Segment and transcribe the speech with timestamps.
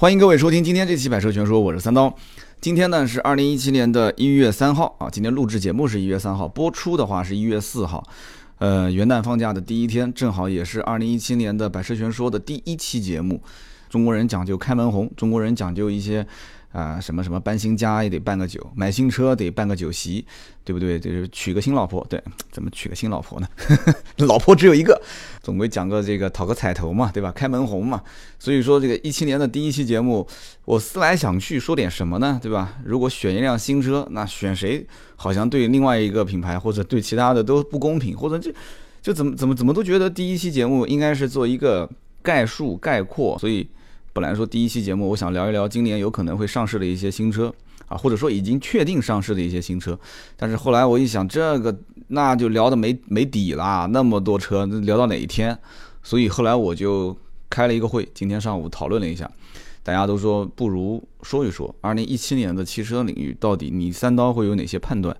[0.00, 2.16] 欢迎各位收听今天这期《百车全说》，我是三刀。
[2.60, 8.08] 今天呢是二零一七年的一月三号啊，今天录制节目是一月三号，播出的话是一月四号。
[8.58, 13.42] 呃，元旦放假的第一天，正好也是二零一七年的《百车全说》的第一期节目。
[13.90, 16.24] 中国人讲究开门红，中国人讲究一些。
[16.70, 20.24] 啊，什么什么搬新家也得办个酒，买新车得办个酒席，
[20.62, 21.00] 对不对？
[21.00, 22.22] 就是娶个新老婆，对，
[22.52, 23.48] 怎么娶个新老婆呢？
[24.18, 25.00] 老婆只有一个，
[25.48, 27.32] 总归讲个这个讨个彩头嘛，对吧？
[27.32, 28.02] 开门红嘛。
[28.38, 30.28] 所以说这个一七年的第一期节目，
[30.66, 32.38] 我思来想去说点什么呢？
[32.42, 32.76] 对吧？
[32.84, 38.52] 如果选一辆新车，那选谁好像对另外一个品牌或者对其他的都不公平，或者就
[39.00, 41.88] 就怎么怎么怎么都觉得第一期节目应该是做一个
[42.22, 43.66] 概述概括，所以。
[44.10, 47.54] 本来说第一期节目，我想聊一聊今年有可能会上市的一些新车
[47.86, 49.96] 啊，或者说已经确定上市的一些新车。
[50.36, 51.72] 但是后来我一想，这个
[52.08, 55.56] 那就聊的没没底啦，那么多车，聊到哪一天？
[56.02, 57.16] 所以后来我就
[57.48, 59.30] 开了一个会，今天上午讨论了一下，
[59.82, 65.16] 大家都说不如说一说二零一七年的汽车领域到底你三刀会有哪些判断？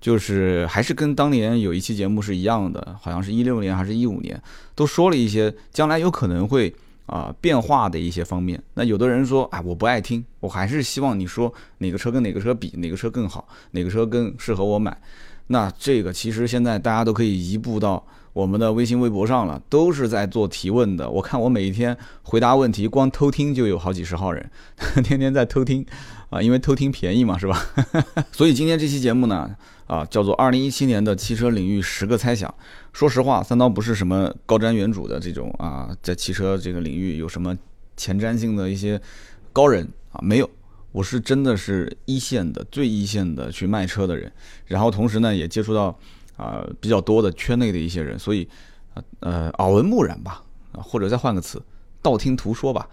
[0.00, 4.40] 就是还是跟当年有一期节目是一样的，好像是一六年还是一五年，
[4.74, 6.74] 都说了一些将来有可能会。
[7.08, 14.94] 啊，变化的一些方面，那有的人说，哎，我不爱听，我还是希望你说哪个车跟哪个车比，哪个车更好，哪个车更适合我买。
[15.48, 21.10] 那这个其实现在大家都可以移步到我们的微信、微博上了，都是在做提问的。
[21.10, 24.50] 我看我每一天回答问题，光偷听就有好几十号人，
[25.04, 25.84] 天天在偷听
[26.30, 27.60] 啊，因为偷听便宜嘛，是吧？
[28.32, 29.50] 所以今天这期节目呢。
[29.88, 32.54] 啊，叫做二零一七年的汽车领域十个猜想。
[32.92, 37.56] 说实话，三刀不是什么高瞻远瞩的这种啊，在汽车这个领域有什么
[37.96, 39.00] 前瞻性的一些
[39.50, 40.50] 高人啊，没有。
[40.98, 44.32] 我是真的是一线的、最一线的去卖车的人，
[44.66, 45.96] 然后同时呢，也接触到
[46.36, 48.48] 啊比较多的圈内的一些人，所以
[49.20, 51.62] 呃耳闻目染吧，啊或者再换个词，
[52.02, 52.88] 道听途说吧。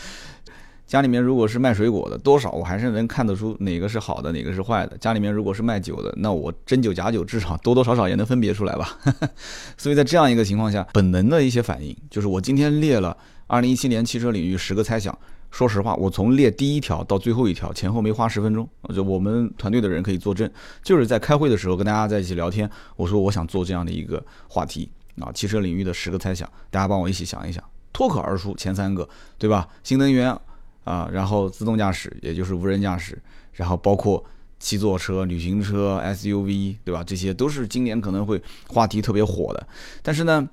[0.88, 4.96] 家里面如果是卖水果的，多少我还是能看得出哪个是好的，哪个是坏的。
[4.96, 8.98] 家里面如果是卖酒的，那我真酒假酒至少多多少少也能分别出来吧。
[9.76, 13.14] 所以在这样一个情况下，本能的一些反应就是我今天列了
[13.46, 15.16] 二零一七年汽车领域十个猜想。
[15.50, 20.50] 说实话，我从列第一条到最后一条前后没花十分钟，就我们团队的人可以作证，
[20.82, 27.62] 就是在开会的时候跟大家在一起聊天，我说我想做这样的一个话题啊，汽车领域的十个猜想，大家帮我一起想一想，
[27.92, 29.08] 脱口而出前三个，
[29.38, 29.68] 对吧？
[29.82, 30.36] 新能源。
[30.82, 33.16] 啊，然后自动驾驶，也就是无人驾驶，
[33.52, 34.24] 然后包括
[34.58, 37.04] 七座车、旅行车、SUV，对吧？
[37.04, 39.68] 这些都是今年可能会话题特别火的。
[40.02, 40.48] 但是呢，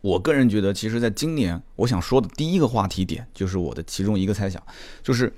[0.00, 4.62] 我个人觉得，其实在今年，我想说的第一个话题点，就是我的其中一个猜想，
[5.02, 5.32] 就是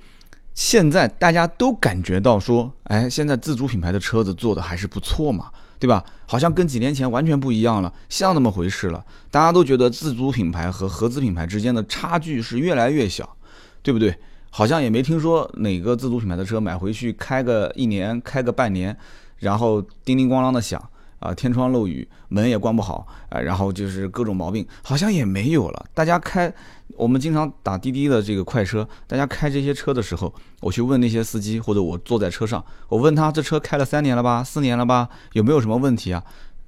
[0.53, 6.03] 现在大家都感觉到说，哎，现在自主品牌的车子做的还是不错嘛，对吧？
[6.25, 9.05] 好像跟几年前完全不一样了，像那么回事了。
[9.29, 13.37] 大家都觉得自主品牌和合资品牌之间的差距是越来越小。
[13.83, 14.15] 对不对？
[14.51, 18.95] 好像也没听说哪个自主品牌的车买回去开个一年、开个半年，
[19.39, 20.79] 然后叮叮咣啷的响
[21.21, 25.85] 啊，天窗漏雨，门也关不好啊，然后就是各种毛病，好像也没有了。
[25.93, 26.53] 大家开
[26.97, 36.21] 我们经常打滴滴的这个快车，大家开这些车的时候，我去问那些司机，或者我坐在车上，我问他这车开了三年了吧，四年了吧，有没有什么问题啊？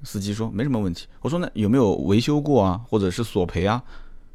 [0.04, 1.08] 司机说没什么问题。
[1.22, 3.82] 我说那有没有维修过啊，或者是索赔啊？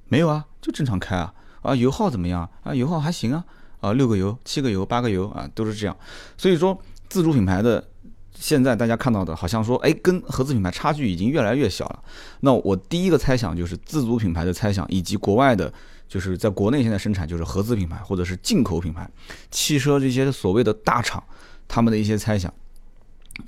[0.09, 1.33] 没有啊，就正常开啊。
[1.63, 2.75] 啊，油耗怎么样啊？
[2.75, 3.45] 油耗还行啊，
[3.81, 5.97] 啊，六个油、七个油、八个油啊，都是这样。
[6.37, 7.85] 所以说，自主品牌的
[8.41, 12.03] 现在大家看到的，好像说，哎，跟合资品牌差距已经越来越小了。
[12.41, 15.73] 那我第一个猜想就是自主品牌的猜想，以及国外的，
[16.09, 19.11] 就是在国内现在生产就是合资品牌或者是进口品牌
[19.51, 21.23] 汽车这些所谓的大厂，
[21.67, 22.53] 他们的一些猜想。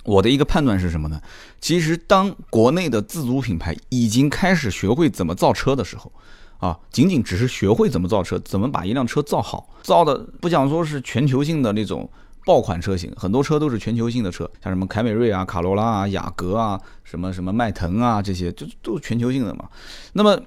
[0.04, 1.20] 我的一个判断是什么呢？
[1.60, 6.12] 其实当国内的自主品牌已经开始学会怎么造车的时候。
[6.60, 12.06] 啊，仅仅只是学会怎么造车，怎么把一辆车造好，造的不讲说是全球性的那种
[12.44, 19.68] 爆款车型，很多车都是全球性的车，像什么凯美瑞啊、卡罗拉啊、雅阁啊、什么什么迈腾啊，这些就都是全球性的嘛。
[20.12, 20.40] 那么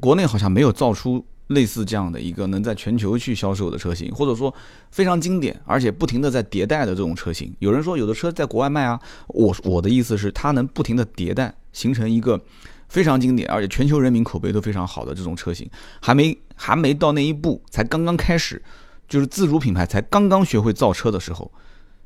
[0.00, 4.52] 国内好像没有造出类似这样的一个能在全球去销售的车型，或者说
[4.90, 7.54] 非常经典，而且不停的在迭代的这种车型。
[7.58, 12.40] 有人说有的车在国外卖啊，我我的意思是它能不停的迭代，形成一个。
[12.86, 15.68] 非常经典，而且全球人民口碑都非常好的这种车型，
[16.00, 18.62] 还没还没到那一步，才刚刚开始，
[19.08, 21.50] 就是自主品牌才刚刚学会造车的时候，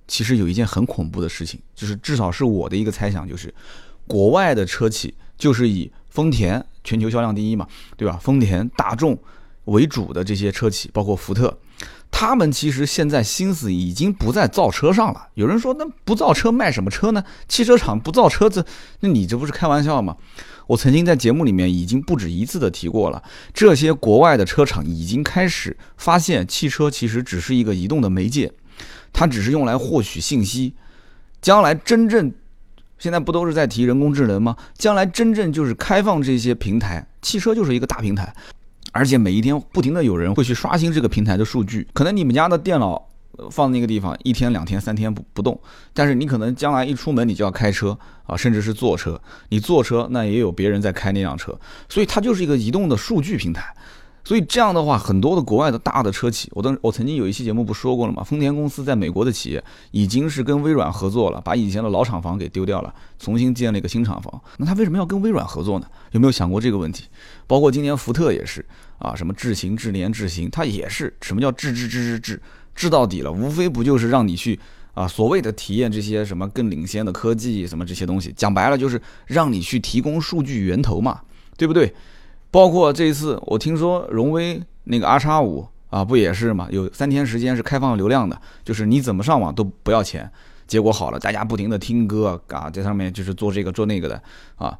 [0.06, 3.54] 其实有一件很恐怖的事情，就是至少是我的一个猜想，就是
[4.06, 7.66] 国外的车企就是以丰田全球销量第一嘛，
[7.96, 8.18] 对吧？
[8.20, 9.18] 丰田、大众
[9.66, 11.58] 为主的这些车企，包括福特。
[12.10, 15.28] 他们其实现在心思已经不在造车上了。
[15.34, 17.22] 有人说，那不造车卖什么车呢？
[17.46, 18.64] 汽车厂不造车子，
[19.00, 20.16] 那你这不是开玩笑吗？
[20.69, 23.23] 我曾经在节目里面已经不止一次的提过了，
[23.55, 28.53] 这些国外的车厂已经开始发现，汽车其实只是一个移动的媒介，
[29.12, 30.75] 它只是用来获取信息。
[31.41, 32.31] 将来真正，
[32.99, 34.55] 现在不都是在提人工智能吗？
[34.76, 38.31] 将来真正就是开放这些平台，汽车就是一个大平台，
[38.93, 41.88] 而且每一天不停的有人会去刷新这个平台的数据。
[41.94, 43.07] 可能你们家的电脑
[43.50, 45.61] 放那个地方一天两天三天不不动，
[45.93, 49.20] 但是你可能将来一出门你就要开车啊，甚至是坐车。
[49.49, 51.58] 你坐车那也有别人在开那辆车，
[51.88, 53.75] 所以它就是一个移动的数据平台。
[54.25, 58.23] 所以这样的话，很多的国外的大的车企，我当我曾经有一期节目不说过了吗？
[58.23, 64.38] 丰田公司在美国的企业已经是跟微软合作了，把以前的老厂房给丢掉了，重新建了一个新厂房。
[64.58, 65.87] 那他为什么要跟微软合作呢？
[66.11, 67.06] 有没有想过这个问题？
[67.46, 68.62] 包括今年福特也是
[68.99, 72.43] 啊，什么智行、智联、智行，它也是什么叫智智智智智
[72.78, 73.32] 智到底了？
[73.32, 74.58] 无非不就是让你去
[74.94, 81.20] 啊，所谓的体验这些什么更领先的科技，什么这些东西，讲白了就是让你去提供数据源头嘛，
[81.56, 81.92] 对不对？
[82.50, 86.69] 包括这一次，我听说荣威那个 R 叉五啊，不也是嘛？
[86.70, 90.31] 有三天时间是开放流量的，就是你怎么上网都不要钱。
[90.66, 94.22] 结果好了，大家不停的听歌啊，在上面就是做这个做那个的
[94.56, 94.78] 啊，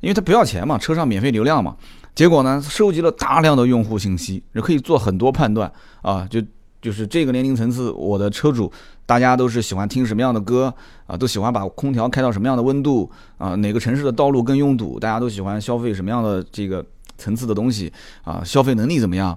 [0.00, 1.76] 因为它不要钱嘛，车上免费流量嘛。
[2.14, 5.72] 结果呢，收集了大量的用户信息，也可以做很多判断
[6.02, 6.26] 啊。
[6.28, 6.42] 就
[6.80, 8.70] 就是这个年龄层次，我的车主
[9.06, 10.72] 大家都是喜欢听什么样的歌
[11.06, 11.16] 啊？
[11.16, 13.54] 都喜欢把空调开到什么样的温度啊？
[13.56, 14.98] 哪个城市的道路更拥堵？
[14.98, 16.84] 大家都喜欢消费什么样的这个？
[17.20, 17.92] 层次的东西
[18.22, 19.36] 啊，消费能力怎么样？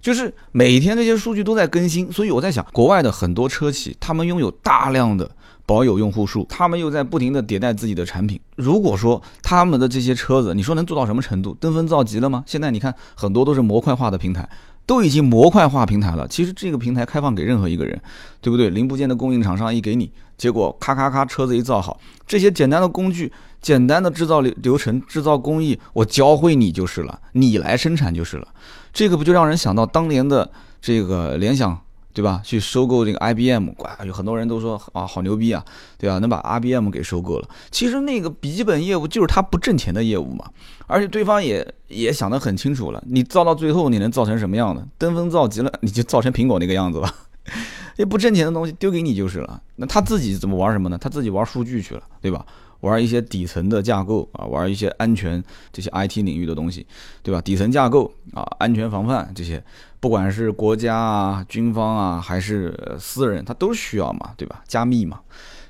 [0.00, 5.30] 就是每天这些数据都在更新，所以我在想，国外的很多车企，他们拥有大量的
[5.66, 8.40] 保有用户数，他们又在不停的迭代自己的产品。
[8.56, 11.54] 如果说他们的这些车子，你说能做到什么程度？
[11.60, 12.42] 登峰造极了吗？
[12.46, 14.48] 现在你看，很多都是模块化的平台，
[14.88, 16.26] 都已经模块化平台了。
[16.26, 18.00] 其实这个平台开放给任何一个人，
[18.40, 18.70] 对不对？
[18.70, 23.30] 零部件的供应厂商一给你，结果咔咔咔，车子一造好，这些简单的工具。
[23.60, 28.46] 简单的制造流流程、制造工艺，我教会你就是了，你来生产就是了。
[28.92, 30.48] 这个不就让人想到当年的
[30.80, 31.76] 这个联想，
[32.12, 32.40] 对吧？
[32.44, 35.64] 去收购这个 IBM，哇，有很多人都说啊，好牛逼啊，
[35.96, 36.18] 对吧？
[36.18, 37.48] 能把 IBM 给收购了。
[37.70, 40.44] 其实那个笔记本业务就是他不挣钱的业务嘛。
[40.86, 44.84] 而且对方也也想得很清楚了，你造到最后你能造成什么样的？
[44.96, 47.14] 登峰造极了， 你就造成苹果那个样子吧。
[47.96, 49.60] 那不挣钱的东西丢给你就是了。
[49.76, 50.96] 那他自己怎么玩什么呢？
[50.98, 52.44] 他自己玩数据去了，对吧？
[52.80, 55.42] 玩一些底层的架构啊，玩一些安全
[55.72, 56.86] 这些 IT 领域的东西，
[57.22, 57.40] 对吧？
[57.40, 59.62] 底层架构啊，安全防范这些，
[59.98, 64.62] 不管是国家啊、军方啊，还是私人，他都需要嘛，对吧？
[64.68, 65.20] 加密嘛。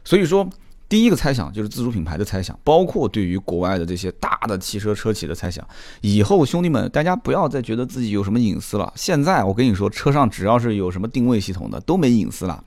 [0.04, 0.46] 所以说，
[0.88, 5.66] 第一个猜想就是自主品牌的猜想，包括对于国外的这些大的汽车车企的猜想。
[6.02, 8.92] 以后兄弟们，大家不要再觉得自己有什么隐私了。
[8.94, 12.62] 现在我跟你说，车上只要是有什么定位系统的，都没隐私了。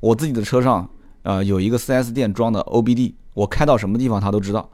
[0.00, 0.88] 我自己的车上。
[1.24, 4.68] 呃，有一个 4S 店装的 OBD，我开到什么地方他都知道。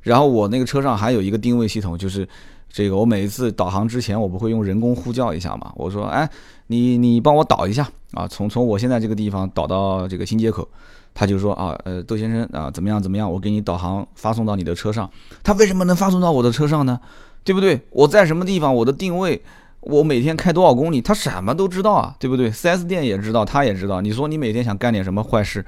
[0.00, 2.28] 然后我那个车上还有一个定位系统，就是
[2.68, 5.72] 这个我每一次导航之前，我不会用人工呼叫一下嘛？
[5.76, 6.28] 我说，哎，
[6.66, 10.68] 你你帮我导一下啊，从从我现在这个地方导到这个新街口，
[11.14, 15.08] 他就说啊，呃，窦先生啊，怎么样怎么样，我给你导航发送到你的车上。
[15.44, 16.98] 他为什么能发送到我的车上呢？
[17.44, 17.80] 对不对？
[17.90, 19.40] 我在什么地方，我的定位。
[19.82, 24.00] 我每天开多少公里，他什么都知道啊，对不对？4S 店也知道，他也知道。
[24.00, 25.64] 你说你每天想干点什么坏事，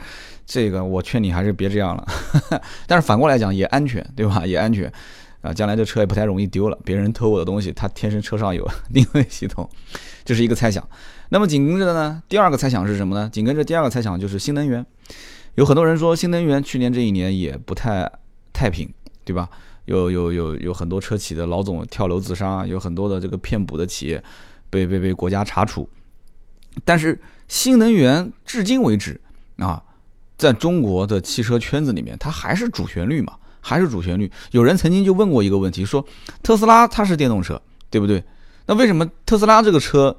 [0.47, 2.07] 这个我劝你还是别这样了。
[2.87, 4.47] 但是反过来讲也安全，对吧？
[4.47, 4.91] 也安全
[5.41, 6.79] 啊，将来这车也不太容易丢了。
[6.85, 9.69] 别人偷我的东西，他天生车上有定位系统，
[10.25, 10.87] 这是一个猜想。
[11.31, 13.29] 那么紧跟着的呢，第二个猜想是什么呢？
[13.33, 14.87] 紧跟着第二个猜想就是新能源。
[15.57, 18.09] 有很多人说新能源去年这一年也不太
[18.53, 18.89] 太平，
[19.25, 19.49] 对吧？
[19.87, 24.23] 有有有有很多车企的老总跳楼自杀，有很多的这个骗补的企业
[24.71, 25.89] 被被被国家查处。
[26.85, 29.21] 但是新能源至今为止
[29.59, 29.83] 啊，
[30.37, 34.31] 在中国的汽车圈子里面，它还是主旋律嘛，还是主旋律。
[34.51, 36.05] 有人曾经就问过一个问题，说
[36.43, 37.61] 特斯拉它是电动车，
[37.91, 38.25] 对不对？
[38.67, 40.17] 那为什么特斯拉这个车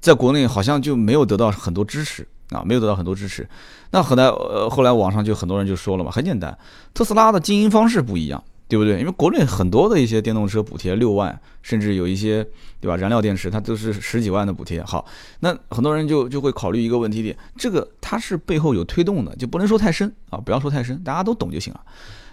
[0.00, 2.62] 在国内好像就没有得到很多支持啊？
[2.66, 3.48] 没有得到很多支持。
[3.92, 6.58] 那后来呃后来网上就很多人就说了嘛，很简单，
[6.92, 8.42] 特斯拉的经营方式不一样。
[8.68, 9.00] 对不对？
[9.00, 12.46] 因为国内很多的一些电动车补贴六万，甚至有一些，
[12.80, 12.96] 对吧？
[12.96, 14.82] 燃料电池它都是十几万的补贴。
[14.82, 15.06] 好，
[15.40, 21.80] 那很多人就就会考虑一个问题点，这个它是背后有推动的，就不能说太深啊，不要说太深，大家都懂就行了。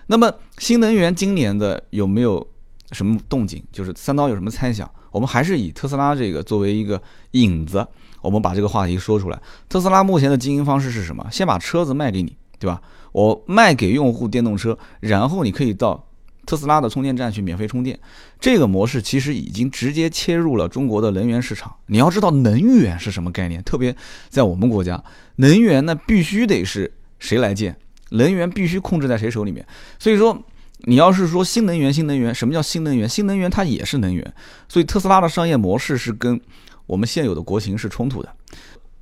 [0.08, 2.46] 那么新能源今年的有没有
[2.92, 3.64] 什么动静？
[3.72, 4.90] 就是三刀有什么猜想？
[5.12, 7.02] 我们还是以特斯拉这个作为一个
[7.32, 7.88] 引子，
[8.22, 9.42] 我们把这个话题说出来。
[9.70, 11.26] 特斯拉目前的经营方式是什么？
[11.32, 12.82] 先把车子卖给你，对吧？
[13.14, 16.06] 我卖给用户电动车，然后你可以到。
[16.46, 18.00] 特斯拉的充电站去免费充电，
[18.40, 21.74] 这个模式其实已经直接切入了中国的能源市场。
[21.88, 23.96] 你要知道能源是什么概念，特别
[24.30, 25.04] 在我们国家，
[25.38, 27.76] 能源呢必须得是谁来建，
[28.12, 29.66] 能源必须控制在谁手里面。
[30.00, 30.42] 所以说，
[30.82, 33.10] 你要是说新能源，新能源，什么叫新能源？
[33.10, 34.34] 新能源它也是能源，
[34.70, 36.40] 所以特斯拉的商业模式是跟
[36.86, 38.30] 我们现有的国情是冲突的。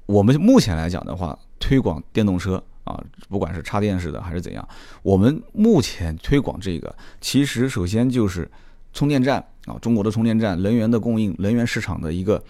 [0.05, 4.67] 我们目前来讲的话，推广电动车啊，不管是插电式的还是怎样，
[5.01, 8.49] 我们目前推广这个，其实首先就是
[8.93, 12.43] 充电站啊，中国的充电站能源的供应、能源市场的一个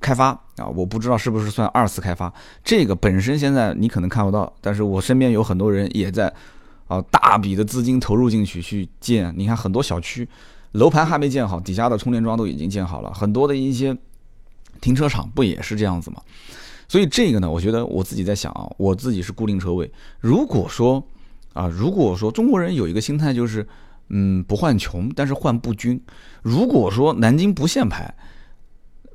[0.00, 2.32] 开发啊，我不知道是不是算二次开发。
[2.64, 6.32] 这个本身现在你可能看不到，但是我身边有很多人也在。
[6.90, 10.28] 啊，大笔的资金投入进去去建，你看很多小区
[10.72, 13.96] 楼盘还没建好，底下的充电桩都已经建好了，很多的一些
[14.80, 16.20] 停车场不也是这样子吗？
[16.90, 19.88] 所以这个呢，我觉得我自己在想啊，我自己是固定车位。
[20.18, 21.00] 如果说
[21.52, 23.64] 啊，如果说中国人有一个心态就是，
[24.08, 26.02] 嗯，不换穷，但是换不均。
[26.42, 28.12] 如果说南京不限牌，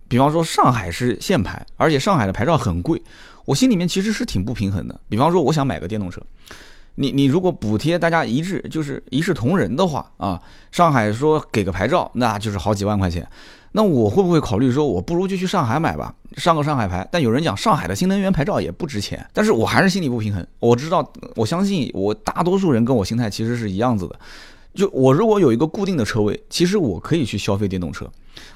[0.08, 3.02] 比方说上海是限牌，而且上海的牌照很贵，
[3.44, 4.98] 我心里面其实是挺不平衡的。
[5.10, 6.22] 比方说，我想买个电动车。
[6.98, 10.42] 你你如果补贴大家一致，就是一视同仁的话啊，
[10.72, 13.28] 上海说给个牌照，那就是好几万块钱，
[13.76, 17.06] 那我会不会考虑说，我不如就去上海买吧，上个上海牌？
[17.12, 20.48] 但有人讲上海的新能源牌照也不值钱，但是我还是心里不平衡。
[20.60, 24.18] 我知道，我相信我大多数人跟我心态其实是一样子的，
[24.74, 28.10] 就我如果有一个固定的车位，其实我可以去消费电动车。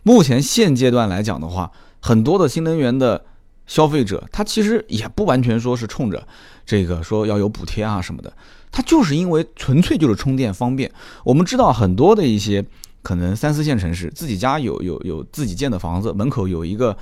[0.04, 3.26] 目前现阶段来讲的话，很多的新能源的。
[3.68, 6.28] 消费者他其实也不完全说是冲着
[6.66, 8.34] 这个说要有补贴啊什么的，
[8.72, 10.92] 他就是因为纯粹就是充电方便。
[11.24, 12.66] 我们知道很多的一些
[13.02, 16.96] 可能三四线城市，自己家有有有自己建的房子，门口有一个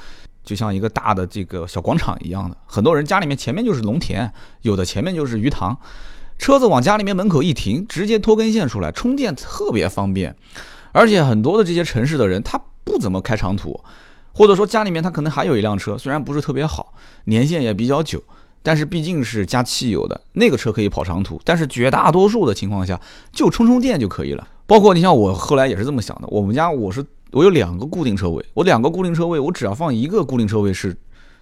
[0.44, 5.78] 就像一个大的这个小广场一样的，很多人家里面前面就是农田，有的前面就是鱼塘，
[6.38, 10.36] 车子往家里面门口一停，直接拖根线出来充电特别方便。
[10.92, 13.80] 而且很多的这些城市的人他不怎么开长途。
[14.34, 18.24] 或者说家里面他可能还有一辆车，虽然不是特别好，年限也比较久，
[18.62, 23.02] 但是毕竟是加汽油的那个车可以跑长途，但是绝大多数的情况下
[23.32, 24.48] 就充充电就可以了。
[24.68, 30.96] 包括你像我后来也是这么想的，我们家我是我有两个固定车位，我两个固定车位，我只要放一个固定车位是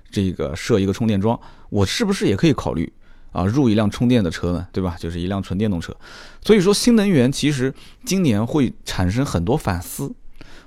[0.10, 1.38] 这个设一个充电桩，
[1.70, 2.94] 我是不是也可以考虑
[3.34, 4.66] 啊入一辆充电的车呢？
[4.72, 4.96] 对吧？
[4.98, 5.94] 就是一辆纯电动车。
[6.42, 7.74] 所以说新能源其实
[8.06, 10.16] 今年会产生很多反思。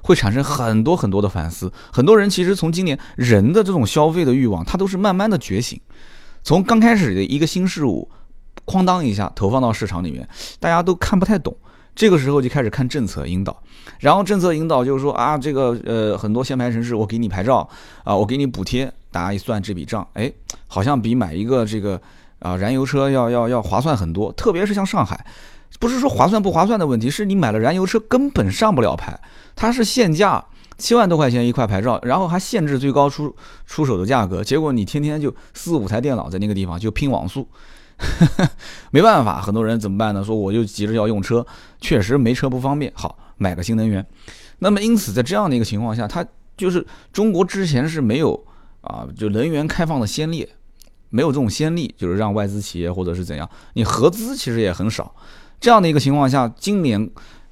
[0.00, 5.78] 会产生很多很多的反思，很多人其实从今年人的这种消费的欲望，它都是慢慢的觉醒。
[6.44, 8.08] 从刚开始的一个新事物，
[8.64, 10.26] 哐当一下投放到市场里面，
[10.60, 11.54] 大家都看不太懂，
[11.98, 13.60] 这个时候就开始看政策引导，
[13.98, 17.68] 然后政策引导就是说啊，这个呃很多限牌城市我给你牌照
[18.04, 20.32] 啊，我给你补贴，大家一算这笔账，哎，
[20.68, 22.00] 好像比买一个这个
[22.38, 25.26] 啊燃油车要要要划算很多，特别是像上海。
[25.80, 29.18] 不是说划算不划算的问题，是你买了燃油车根本上不了牌，
[29.56, 30.44] 它是限价
[30.76, 33.34] 七万多块钱一块牌照，然后还限制最高出
[33.66, 37.48] 出手的价格，结果你天天就四五台电脑在那个地方就拼网速，
[38.90, 40.22] 没办法，很多人怎么办呢？
[40.22, 41.44] 说我就急着要用车，
[41.80, 44.04] 确实没车不方便，好买个新能源。
[44.60, 46.26] 那么因此在这样的一个情况下，它
[46.56, 48.44] 就是中国之前是没有
[48.80, 50.48] 啊，就能源开放的先例，
[51.10, 55.14] 没有这种先例，就是让外资企业或者是怎样，你合资其实也很少。
[55.60, 57.10] 这样的一个情况下，今年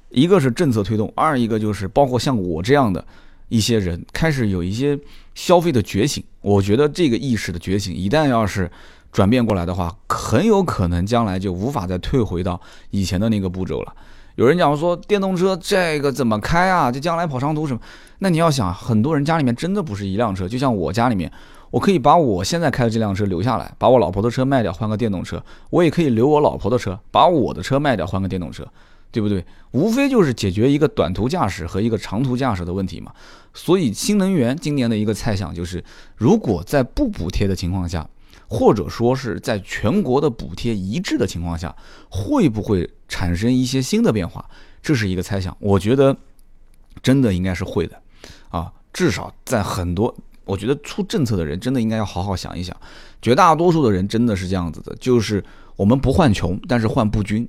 [0.09, 3.05] 一个是政策推动，二一个就是包括像我这样的
[3.49, 4.97] 一些人开始有一些
[5.35, 6.23] 消费的觉醒。
[6.41, 8.71] 我觉得这个意识的觉醒，一旦要是
[9.17, 13.91] 转变过来的话，很有可能将来就无法再退回到以前的那个步骤了。
[14.35, 16.91] 有人讲说电动车这个怎么开啊？
[16.91, 17.79] 这将来跑长途什么？
[18.19, 21.31] 那你要想，很多人家里面真的不是一辆车，就像我家里面。
[21.71, 25.43] 我可以把我现在开的这辆车留下来，把我老婆的车卖掉，换个电动车。
[25.71, 28.67] 我也可以留我老婆的车，把我的车卖掉，换个电动车，
[29.11, 29.43] 对不对？
[29.71, 33.11] 无非就是解决一个短途驾驶和一个长途驾驶的问题嘛。
[33.55, 35.83] 所以新能源今年的一个猜想就是，
[36.15, 38.07] 如果在不补贴的情况下，
[38.47, 41.75] 或者说是在全国的补贴一致的情况下，
[42.09, 44.43] 会不会产生一些新的变化？
[44.81, 45.55] 这是一个猜想。
[45.59, 46.15] 我觉得
[47.03, 48.01] 真的应该是会的，
[48.49, 50.15] 啊，至少在很多。
[50.45, 52.73] 我觉得出政策的人真的应该要好好想一想，
[53.21, 55.43] 绝大多数的人真的是这样子的，就是
[55.75, 57.45] 我们不换穷，但是换不均。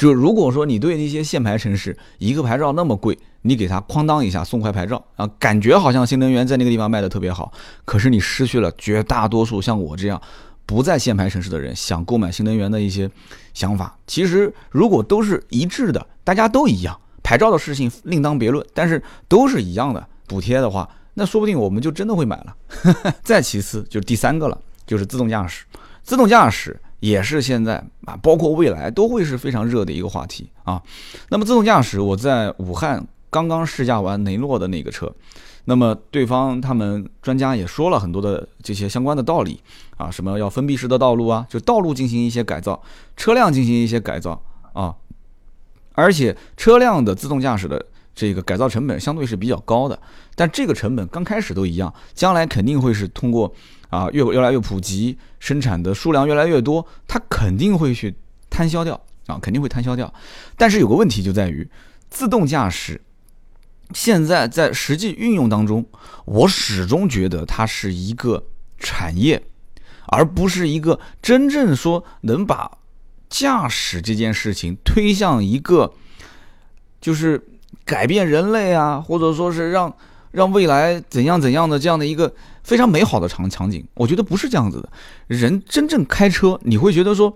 [0.00, 7.52] 就如果说你对那些限牌城市，一个牌照那么贵，你给他哐当一下送块牌照啊，感觉好像新能源在那个地方卖的特别好，
[7.84, 10.18] 可是你失去了绝大多数像我这样
[10.64, 13.10] 不在限牌城市的人想购买新能源的一些
[13.52, 13.94] 想法。
[14.06, 20.88] 其实如果都是一致的，大家都一样，牌照的事情另当别论，但是都是一样的补贴的话。
[21.12, 22.56] 那说不定我们就真的会买了。
[23.22, 25.66] 再其次就是第三个了，就是自动驾驶。
[26.02, 30.80] 自动驾驶也是现在啊，包括未来都会是非常热的一个话题啊。
[31.30, 35.12] 那么自动驾驶，我在武汉刚刚试驾完雷诺的那个车，
[35.64, 39.60] 那么对方他们专家也说了很多的这些相关的道理
[39.96, 42.80] 啊，什么要封闭式的道路啊，就道路进行一些改造，
[43.16, 44.40] 车辆进行一些改造
[44.72, 44.94] 啊。
[45.94, 49.98] 而且车辆的自动驾驶的这个改造成本相对是比较高的，
[50.34, 53.52] 但这个成本刚开始都一样，将来肯定会是通过
[53.90, 58.14] 啊越越来越普及，生产的数量越来越多，它肯定会去
[58.48, 60.10] 摊销掉啊，肯定会摊销掉。
[60.56, 61.68] 但是有个问题就在于，
[62.08, 63.00] 自动驾驶
[63.92, 65.84] 现在在实际运用当中，
[66.24, 68.44] 我始终觉得它是一个
[68.78, 69.42] 产业，
[70.06, 72.78] 而不是一个真正说能把。
[73.28, 75.94] 驾驶这件事情推向一个，
[77.00, 77.40] 就是
[77.84, 79.96] 改变人类啊，或者说是让
[80.30, 82.32] 让未来怎样怎样的这样的一个
[82.62, 84.88] 非常美好的场场景，我觉得不是这样子的。
[85.26, 87.34] 人真正开车，你会觉得说，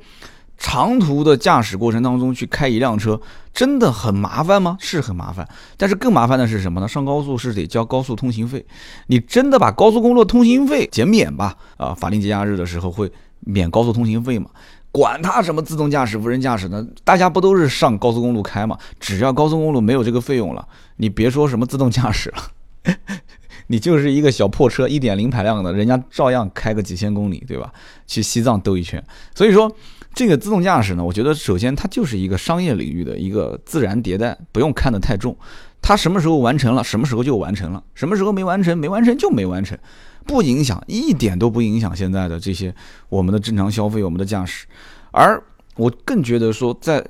[0.59, 3.21] 长途的驾驶过程当中去开一辆车
[3.53, 4.77] 真的很麻烦吗？
[4.81, 6.87] 是很麻烦，但是更麻烦的是什么呢？
[6.87, 8.65] 上高速是得交高速通行费，
[9.09, 11.57] 你真的把高速公路通行费减免吧？
[11.77, 13.11] 啊，法定节假日的时候会
[13.41, 14.49] 免高速通行费嘛？
[14.93, 16.87] 管它什么自动驾驶、无人驾驶呢？
[17.03, 18.79] 大家不都是上高速公路开嘛？
[19.01, 22.37] 只要高速公路没有这个费用了，你别说什么自动驾驶了，
[23.69, 27.73] 你就是一个小破车，一点零排量的，人家照样开个几千公里，对吧？
[28.07, 29.03] 去西藏兜一圈。
[29.35, 29.75] 所以说，
[30.14, 35.35] 这个自动驾驶呢，我觉得首先它就是一个商业领域的一个自然迭代，不用看得太重。
[35.81, 39.79] 它什么时候完成了，什么时候就完成了；什么时候没完成，没完成就没完成。
[40.26, 42.75] 不影响，一点都不影响现在的这些
[43.09, 44.67] 我们的正常消费，我们的驾驶。
[45.11, 45.43] 而
[45.76, 47.05] 我更觉得说，在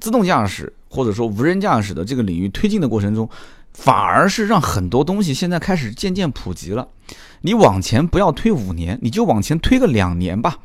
[0.00, 3.28] 自动驾驶或者说无人驾驶的这个领域推进的过程中，
[3.74, 6.88] 反而是让很多东西现在开始渐渐普及了。
[7.42, 10.58] 你往前不要推五年，你就往前推个两年吧。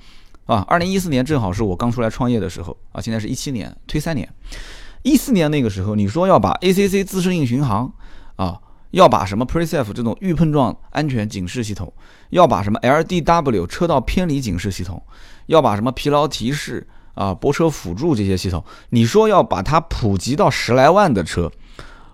[0.46, 4.28] 啊，二零一四年正好是我刚出来创业的时候啊，现在是一七年，推三年。
[5.04, 7.92] 一四年那个时候，你说要把 ACC 自适应巡航
[8.36, 8.60] 啊。
[8.92, 11.92] 要把什么 Pre-Safe 这种预碰撞安全警示系统，
[12.30, 15.04] 要把什么 LDW 车道偏离警示系统，
[15.48, 21.52] 要把什么疲劳提示啊、泊车辅助这些系统，你说要把它普及到十来万的车，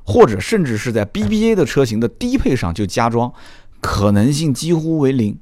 [0.04, 3.32] 或者甚至是在 BBA 的车型的低配上就加装，
[3.80, 5.38] 可能性几乎为零，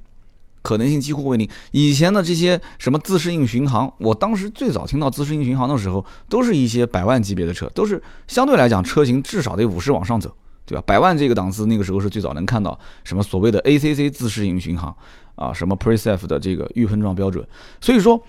[0.62, 1.50] 可能性几乎为零。
[1.72, 10.36] 以前的这些什么自适应巡航，我当时最早听到自适应巡航的时候，都是一些百万级别的车，都是相对来讲车型至少得五十往上走。
[10.64, 10.84] 对吧？
[10.86, 14.96] 百万这个档次，那个时候是最早能看到什么所谓的 ACC 自适应巡航
[15.36, 17.46] 啊，什么 Pre-Safe 的这个预碰撞标准。
[17.82, 18.24] 所以说，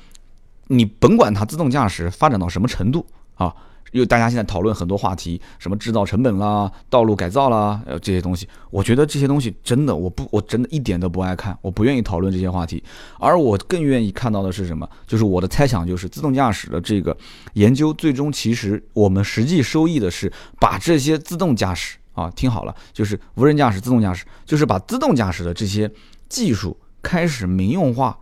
[0.67, 3.55] 你甭管它自动驾驶发展到什么程度啊，
[3.93, 12.83] 因为大家现在讨论很多话题，什么制造成本啦、道路改造啦，呃这些东西，我觉得这些东西真的，我不，我真的一点都不爱看，我不愿意讨论这些话题。
[13.21, 14.89] 而我更愿意看到的是什么？
[15.07, 17.17] 就是我的猜想，就是自动驾驶的这个
[17.53, 21.99] 研究，最终其实我们实际收益的是把这些自动驾驶。
[22.15, 25.91] 啊，听好了，就是无人驾驶、自动驾驶，就是把自动驾驶的这些
[26.29, 28.19] 技术开始民用化，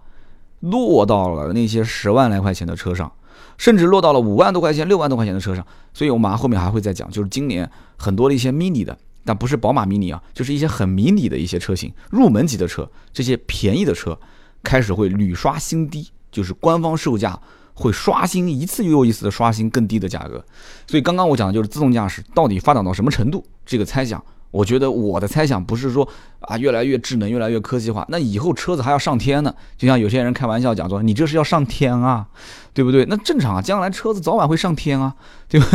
[0.61, 3.11] 落到了那些十万来块钱的车上，
[3.59, 5.67] 甚至落到了五万多块钱、六万多块钱的车上。
[5.93, 14.19] 所以，我马上后面还会再讲，就是今年很多的一些 mini 的，但不是宝马 mini 啊，就是一些很迷你的一些车型，入门级的车，这些便宜的车
[14.63, 17.39] 开始会屡刷新低，就是官方售价。
[17.73, 20.45] 会刷新一次又一次的刷新更低的价格，
[20.87, 26.09] 所以刚刚我讲的就是自动驾驶到底发展到什么程度这个猜想，我觉得我的猜想不是说
[26.41, 29.55] 啊越来越智能越来越科技化，那以后车子还要上天呢？
[29.77, 32.27] 就像有些人开玩笑讲说你这是要上天啊，
[32.75, 33.05] 对不对？
[33.07, 35.15] 那正常啊，将来车子早晚会上天啊，
[35.49, 35.67] 对吧？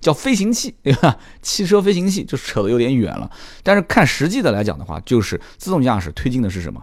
[0.00, 1.16] 叫飞行器，对吧？
[1.42, 3.30] 汽车飞行器就扯得有点远了，
[3.62, 6.82] 但是看实际的来讲的话，就是自动驾驶推进的是什么？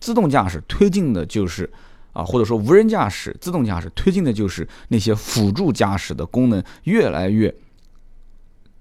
[0.00, 1.70] 自动驾驶推进的就是。
[2.12, 7.54] 啊，或者说无人驾驶、自动驾驶推进的就是那些辅助驾驶的功能越来越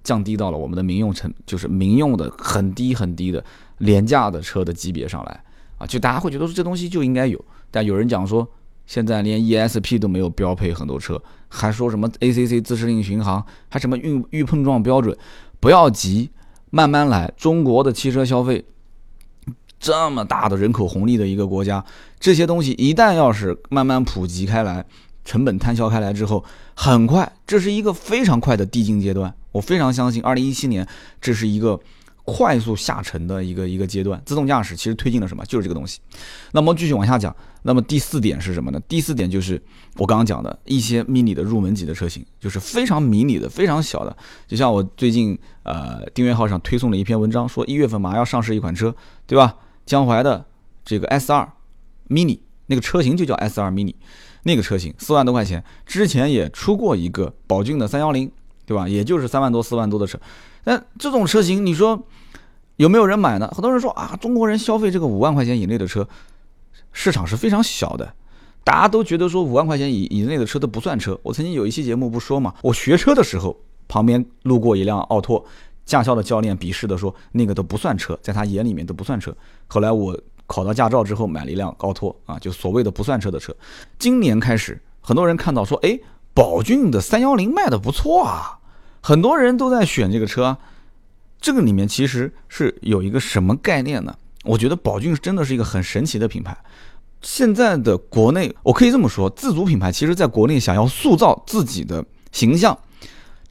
[0.04, 3.44] 降低到了我们的民用成，就是民用的很低很低的
[3.80, 5.44] 廉价的车的级别上来
[5.78, 8.48] 啊，就大家会觉得说这东西就应该有，但有人讲说
[8.86, 15.16] 现在连 ESP 都没有标配很多车，还说什么 ACC 自适应巡航，还什么预预碰撞标准，
[15.60, 16.30] 不要急，
[16.70, 18.66] 慢慢来，中国的汽车消费。
[19.80, 21.86] 这么大的人口红利的一个国家，
[22.20, 24.86] 这些东西一旦要是慢慢普及开来，
[25.24, 26.44] 成本摊销开来之后，
[26.76, 29.34] 很快，这是一个非常快的递进阶段。
[29.60, 30.88] 我非常相信，二零一七年
[31.20, 31.78] 这是一个
[32.24, 34.22] 快速下沉的一个一个阶段。
[34.26, 35.44] 自动驾驶其实推进了什么？
[35.46, 36.00] 就是这个东西。
[36.54, 38.80] 那么继续往下讲，那么第四点是什么呢？
[38.88, 39.62] 第四点就是
[39.98, 44.16] 我刚刚讲的一些 mini 的入门级的车型，就是非常迷你的、非常小的。
[44.48, 48.96] 就像我最近呃订阅号上推送了一篇文章，说一月份马上要上市一款车，
[49.28, 49.58] 对吧？
[49.86, 50.46] 江淮的
[50.86, 51.52] 这个 S 二
[52.08, 53.96] mini 那个车型就叫 S 二 mini，
[54.44, 58.32] 那个车型四万多块钱，之前也出过一个宝骏的三幺零，
[58.70, 58.88] 对吧？
[58.88, 60.20] 也就是三万多四万多的车。
[60.66, 62.00] 那这种车型你说
[62.76, 63.52] 有没有人买呢？
[63.52, 66.08] 很多人说啊，中国人消费这个五万块钱以内的车
[66.94, 68.14] 市场是非常小的，
[68.64, 71.20] 大家都觉得说五万块钱以以内的车都不算车。
[71.24, 75.44] 我曾经有一期节目不说嘛，我学车的时候旁边路过一辆奥拓，
[75.84, 79.36] 驾校的教练鄙视的说那个都不算车，在他眼里面都不算车。
[79.66, 83.56] 后来我考到驾照之后买了一辆奥拓啊，就所谓的不算车的车。
[83.98, 86.00] 今年开始，很多人看到说，哎，
[86.36, 88.59] 宝骏的三幺零卖的不错啊，
[89.02, 90.58] 很多人都在选这个车。
[91.42, 94.14] 这个里面其实是有一个什么概念呢？
[94.44, 96.58] 我觉得宝骏真的是一个很神奇的品牌。
[97.22, 102.78] 现在的国内，我可以这么说，自主品牌其实在国内想要塑造自己的形象，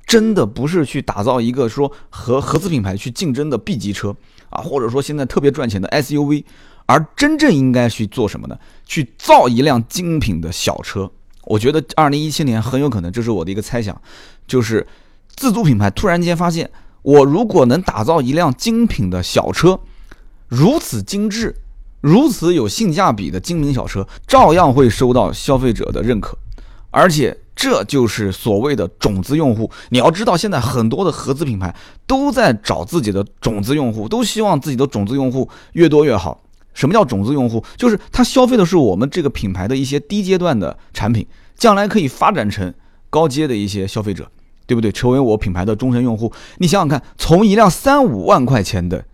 [0.06, 4.14] 真的不是去打造一个说和合资品牌去竞争的 B 级车
[4.50, 6.44] 啊，或者说现在特别赚钱的 SUV，
[6.84, 8.58] 而真正应该去做什么呢？
[8.84, 11.10] 去造一辆精品的小车。
[11.44, 13.98] 我觉得二零一七年很有可能，这是我的一个猜想，
[14.46, 14.86] 就是
[15.38, 16.68] 自主品牌突然间发现，
[17.02, 19.78] 我如果能打造一辆精品的小车，
[20.48, 21.54] 如此精致。
[22.00, 26.38] 如此有性价比的精品小车，照样会收到消费者的认可，
[26.90, 29.68] 而且这就是所谓的种子用户。
[29.90, 31.74] 你要知道，现在很多的合资品牌
[32.06, 36.40] 都在找自己的种子用户，都希望自己的种子用户越多越好。
[36.72, 37.64] 什么叫种子用户？
[37.76, 42.72] 就是他消费的是我们这个品牌的一些低阶段的产品，将来可以发展成
[43.10, 44.30] 高阶的一些消费者，
[44.68, 44.92] 对不对？
[44.92, 46.32] 成为我品牌的终身用户。
[46.58, 49.04] 你想想看，从一辆三五万块钱的。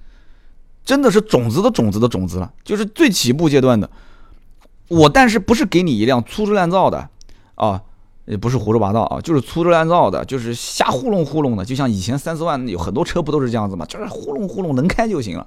[0.84, 3.88] 真的是种子的种子的种子了，就是最起步阶段的。
[4.88, 7.08] 我但是不是给你一辆粗制滥造的
[7.54, 7.80] 啊，
[8.26, 11.64] 也不是胡说八道啊，就是粗制滥造的，就是瞎糊弄糊弄的。
[11.64, 13.86] 就像以前三四万有很多车不都是这样子吗？
[13.86, 15.46] 就是糊弄糊弄能开就行了。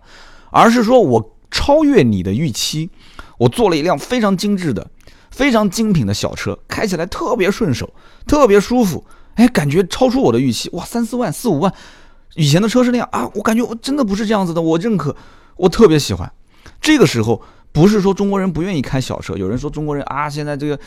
[0.50, 2.90] 而是说我超越你的预期，
[3.38, 4.88] 我做了一辆非常精致的、
[5.30, 7.94] 非常精品的小车，开起来特别顺手，
[8.26, 9.06] 特别舒服。
[9.38, 11.72] 哎，感觉超出我的预期，哇，三四万、四五万。
[12.36, 15.16] 以前的车是那样啊，我感觉我真的不是这样子的，我认可，
[15.56, 16.32] 我特别喜欢。
[16.82, 20.78] 这个时候不是说中国人不愿意开小车，有人说中国人啊，现在这个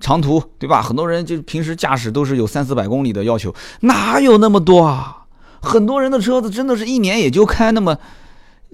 [0.00, 0.82] 长途对吧？
[0.82, 5.24] 很多人就平时驾驶都是有三四百公里的要求，哪有那么多啊？
[5.62, 7.96] 很多人的车子真的是一年也就开那么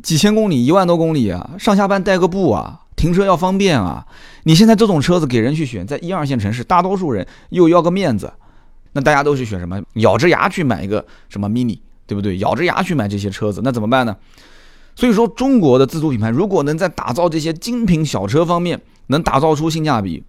[0.03, 4.07] 几千公里、一万多公里啊，上下班代个步啊，停车要方便啊。
[4.44, 8.33] 你现在这种车子给人去选，在一二线城市，大多数人又要个面子，
[8.96, 9.80] 那大家都去选什么？
[9.94, 11.78] 咬着牙去买一个什么 mini。
[12.09, 12.38] 对不对？
[12.38, 14.16] 咬着牙去买这些车子，那怎么办呢？
[14.94, 20.22] 所以说，中国的自主品牌如果能在打造这些精品小车方面能打造出性价比，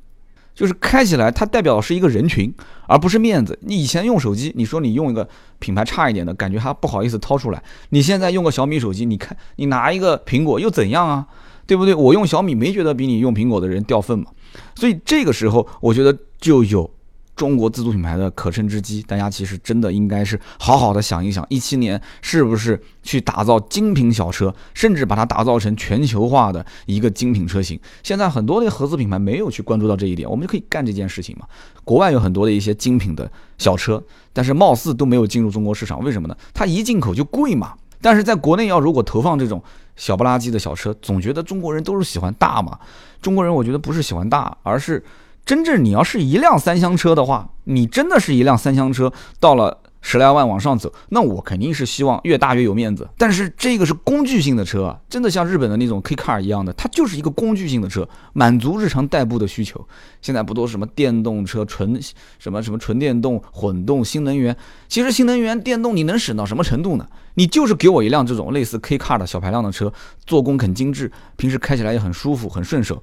[0.55, 2.51] 就是开起来它代表的是一个人群，
[2.87, 3.59] 而不是面子。
[3.61, 7.61] 你以前用手机，你说你用一个品牌差一点的，感觉还不好意思掏出来。
[7.89, 11.27] 你现在用个小米手机，你看你拿一个苹果又怎样啊？
[11.67, 11.93] 对不对？
[11.93, 14.31] 我用小米没觉得比你用苹果的人掉份嘛。
[14.73, 16.89] 所以这个时候，我觉得就有。
[17.37, 27.79] 中国自主品牌的可乘之机，大家其实真的应该是好好的想一想，一七年是不是去打造精品小车，甚至把它打造成全球化的一个精品车型。
[28.01, 31.45] 现在很多的合资品牌没有去关注到这一点，我们就可以干这件事情嘛。
[31.83, 36.35] 国外有很多的一些精品的小车，但是貌似都没有进入中国市场，为什么呢？
[36.55, 37.75] 它一进口就贵嘛。
[38.01, 39.61] 但是在国内要如果投放这种
[39.95, 42.79] 小不拉几的小车，总觉得中国人都是喜欢大嘛。
[43.21, 45.03] 中国人我觉得不是喜欢大，而是。
[45.47, 53.07] 真正你要是一辆三厢车的话，你真的是一辆三厢车，到了十来万往上走，那我肯定是希望越大越有面子。
[53.17, 59.87] 但是这个是工具性的车，真的像日本的那种 K car 一样的，它就是一个工具性的车，满足日常代步的需求。
[60.21, 61.97] 现在不都什么电动车、纯
[62.39, 64.53] 什么什么纯电动、混动、新能源？
[64.89, 67.07] 其实新能源电动你能省到什么程度呢？
[67.35, 69.93] 你就是给我一辆这种类似 K car 的小排量的车，
[70.25, 73.01] 做工很精致，平时开起来也很舒服、很顺手。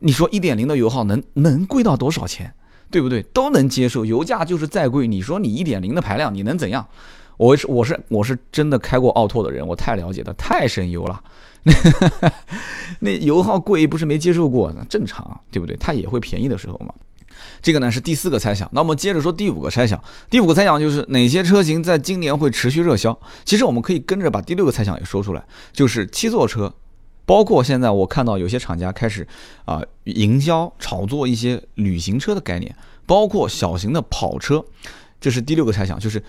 [0.00, 2.52] 你说一点零的油耗能能贵到多少钱，
[2.90, 3.22] 对不对？
[3.22, 5.06] 都能接受，油价就是再贵。
[5.06, 6.86] 你说你一点零的排量，你能怎样？
[7.38, 11.22] 我是我是我是真的开过奥拓的人，我太了解了，太省油了。
[13.00, 15.76] 那油耗贵不是没接受过，那正常，对不对？
[15.76, 16.94] 它也会便宜的时候嘛。
[17.60, 18.68] 这个呢是第四个猜想。
[18.72, 20.02] 那我们接着说第五个猜想。
[20.30, 23.18] 第五个猜想就是哪些车型在今年会持续热销？
[23.44, 26.72] 其实我们可以跟着把第六个猜想也说出来，就是七座车。
[27.26, 29.26] 包括现在我看到有些厂家开始
[29.66, 34.64] 啊营销炒作一些旅行车的概念，包括小型的跑车，
[35.20, 36.22] 这是第六个猜想，就是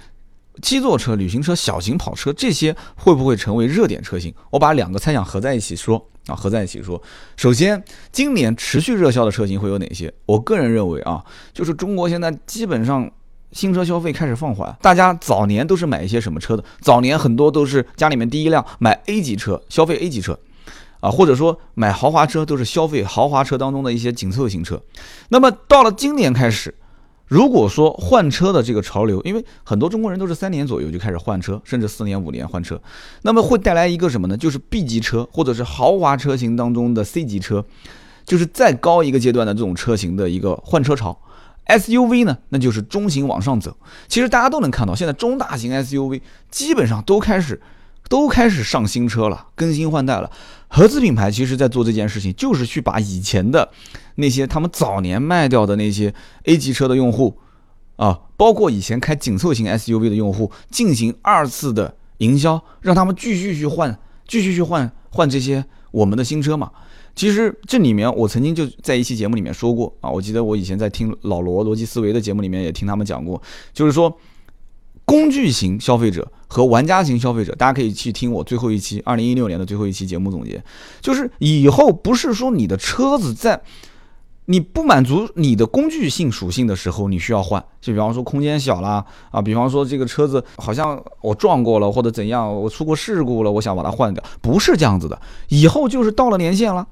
[0.62, 4.34] 七座车、旅行车、小型跑车这些会不会成为热点车型？
[4.50, 7.00] 我把两个猜想合在一起说啊，合在一起说。
[7.36, 7.82] 首先，
[8.12, 10.12] 今年持续热销的车型会有哪些？
[10.26, 13.10] 我个人认为啊，就是中国现在基本上
[13.52, 16.64] 新车消费开始放缓，大家早年都是买一些什么车的？
[16.82, 20.38] 早年很多都是家里面第一辆买 A 级车，消费 A 级车。
[21.08, 24.82] 啊，或者说买豪华车都是消费豪华车当中的一些紧凑型车。
[25.30, 26.76] 那么到了今年开始，
[27.28, 32.82] 如果说换车的这个潮流，因为很多中国人都是三年左右就开始换车，甚至四年五年换车，
[33.22, 34.36] 那么会带来一个什么呢？
[34.36, 37.64] 就是 B 级车或者是豪华车型当中的 C 级车，
[38.26, 41.18] 就是再高一个阶段的这种车型的一个换车潮。
[41.68, 43.76] SUV 呢，那就是中型往上走。
[44.08, 47.62] 其实大家都能看到，现在中大型 SUV 基本上都开始
[48.10, 50.32] 都开始上新车了，更新换代了。
[50.70, 53.70] 合资品牌其实在做这件事情，就是去把以前的
[54.16, 57.38] 那些他们早年卖掉的那些 A 级车的用户
[57.96, 66.70] 啊，包括以前开紧凑型 SUV 的用户，进行二次的营销，让他们继续去换，继续去换换这些我们的新车嘛。
[67.16, 73.42] 其实这里面我曾经就在一期节目里面说过啊，我记得我以前在听老罗逻辑思维的节目里面也听他们讲过，
[73.74, 74.16] 就是说
[75.08, 80.62] 工具型消费者和玩家型消费者，大家可以去听我最后一期二零一六年的最后一期节目总结，
[81.00, 83.62] 就是以后不是说你的车子在
[84.48, 95.18] 你不满足你的工具性属性的时候，你需要换，就比方说空间小啦啊，比方说这个车子好像我撞过了或者怎样，我出过事故了，我想把它换掉，不是这样子的，
[95.48, 96.86] 以后就是到了年限了。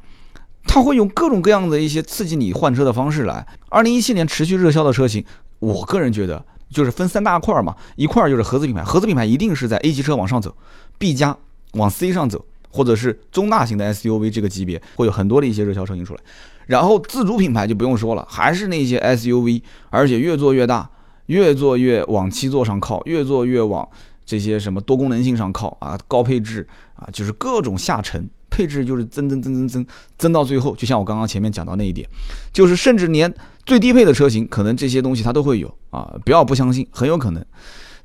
[0.67, 3.45] 它会用各种各样的一些刺激你换车的方式来。
[3.69, 5.23] 二零一七年持续热销的车型，
[5.59, 10.55] 我个人觉得就是分三大块嘛，一块就是合资品牌，合资品牌一定是在 A 级车往上走
[10.97, 11.35] ，B 加
[11.73, 16.19] 往 C 上走，或者是中大型的 SUV 这个级别会有很多的一些热销车型出来。
[16.65, 20.89] 然后自主品牌就不用说了，还是那些 SUV，而且越做越大，
[21.27, 23.87] 越做越往七座上靠，越做越往
[24.25, 28.27] 这些什么多功能性上靠啊，高配置啊，就是各种下沉。
[28.55, 29.85] 配置就是增增增增增
[30.17, 32.07] 增到最后，就像我刚刚前面讲到那一点，
[32.53, 33.33] 就是甚至连
[33.65, 36.15] 最低配的车型，可能这些东西它都会有啊！
[36.23, 37.45] 不要不相信，很有可能。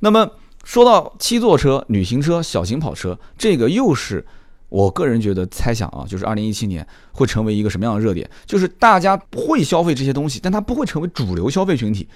[0.00, 0.28] 那么
[0.64, 4.26] 说到七座车、旅行车、小型跑车，这个又是
[4.68, 8.28] 我个人觉得猜想啊，就是二零一七年会成为一个什么样的热点？
[8.44, 12.08] 就是大家会消费这些东西，但它不会成为主流消费群体。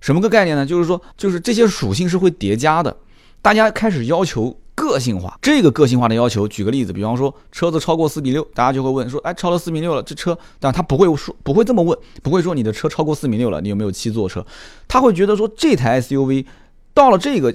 [0.00, 0.66] 什么个概念呢？
[0.66, 2.96] 就是说，就是这些属性是会叠加的，
[3.40, 4.58] 大家开始要求。
[4.76, 14.46] 个性化，这个个性化的要求，举个例子，比方说车子超过四米六，大家就会问说，哎，超了四米六了，这车，但他不会说，不会这么问，不会说你的车超过四米六了，你有没有七座车？
[14.86, 16.44] 他会觉得说这台 SUV
[16.92, 17.52] 到了这个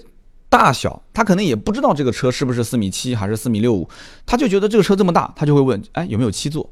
[0.49, 3.87] 大小，他可能也不知道这个车是不是四米七还是四米六五，
[4.25, 6.67] 他就觉得这个车这么大，他就会问，哎，有没有七座？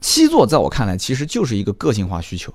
[0.00, 2.52] 七座在我看来其实就是一个个性化需求。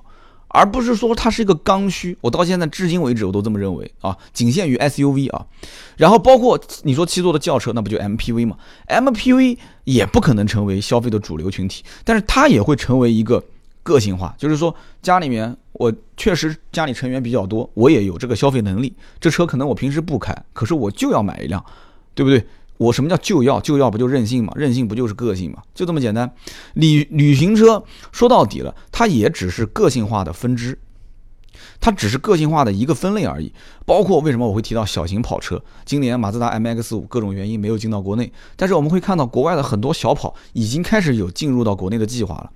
[0.47, 5.45] 而不是说它是一个刚需，我到现在至今为止我都这么认为啊，仅限于 SUV 啊，
[5.97, 13.43] 然后包括你说七座的轿车，那不就 MPV 嘛？MPV 也不可能成为消费的主流群体，但是它也会成为一个
[13.83, 21.63] 个性化，就是说家里面我确实家里成员比较多，我也有这个消费能力，这车可能我平时不开，可是我就要买一辆，
[22.13, 22.45] 对不对？
[22.77, 24.51] 我什么叫就要就要不就任性嘛？
[24.55, 25.61] 任性不就是个性嘛？
[25.73, 26.29] 就这么简单。
[26.73, 30.77] 旅旅行车说到底了，它也只是个性化的分支，
[31.79, 33.53] 它只是个性化的一个分类而已。
[33.85, 42.51] 包括为什么我会提到小型跑车，今年马自达 MX 五各种原因没有进到国内，但是我们会看到国外的很多小跑已经开始有进入到国内的计划了。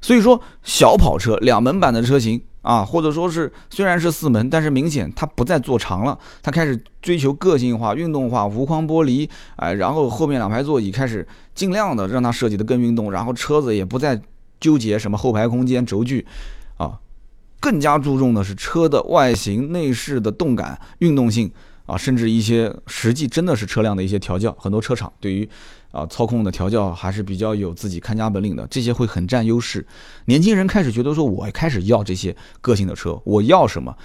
[0.00, 2.40] 所以说，小跑车两门版的车型。
[2.64, 14.18] 啊，或者说是虽然是四门，但是明显它不再做长了，它开始追求个性化、运动化，无框玻璃，哎，然后后面两排座椅开始尽量的让它设计的更运动，然后车子也不再
[14.58, 16.26] 纠结什么后排空间、轴距，
[16.78, 16.98] 啊，
[17.60, 21.52] 更加注重的是车的外形、内饰的动感、运动性，
[21.84, 25.46] 啊，甚至一些实际真的是车辆的一些调教，很多车厂对于。
[25.94, 29.86] 啊，操控的调教还是比较有自己看家本领的，这些会很占优势。
[30.24, 33.96] 年轻人开始觉得说，我开始要这些个性的车，我要什么？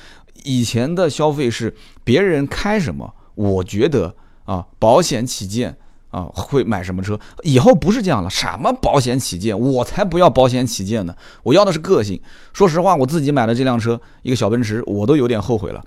[0.43, 5.75] 以前的消费是别人开什么，我觉得啊，保险起见
[6.11, 7.19] 啊，会买什么车。
[7.41, 12.21] 以后不是这样了，什么保险起见，我才不要保险起见呢，我要的是个性。
[12.53, 15.83] 说实话，我自己买的这辆车，一个小奔驰，我都有点后悔了。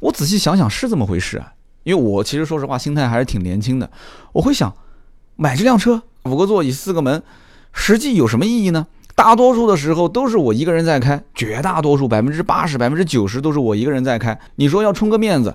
[0.00, 1.50] 我仔细想想，是这么回事啊？
[1.84, 3.90] 因为我其实说实话，心态还是挺年轻的，
[4.32, 4.70] 我会想。
[5.36, 7.22] 买这辆车，五个座椅，四个门，
[7.72, 8.86] 实际有什么意义呢？
[9.14, 14.38] 大多数的时候都是我一个人在开，绝大多数百分之八十、百分之九十都是我一个人在开。
[14.56, 15.54] 你说要充个面子，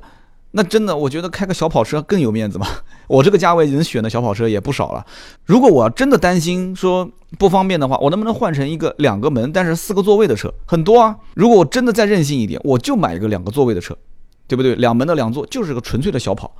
[0.51, 2.67] 那真的我觉得开个小跑车更有面子嘛。
[3.07, 5.05] 我这个价位能选的小跑车也不少了。
[5.45, 10.51] 如果我真的担心说不方便的话，我能不能换成一个两个门但是四个座位的车？
[10.65, 11.15] 很多啊。
[11.33, 13.95] 如果我真的再任性一点，我就买一个两个座位的车，
[14.47, 14.75] 对不对？
[14.75, 16.51] 两门的两座就是个纯粹的小跑。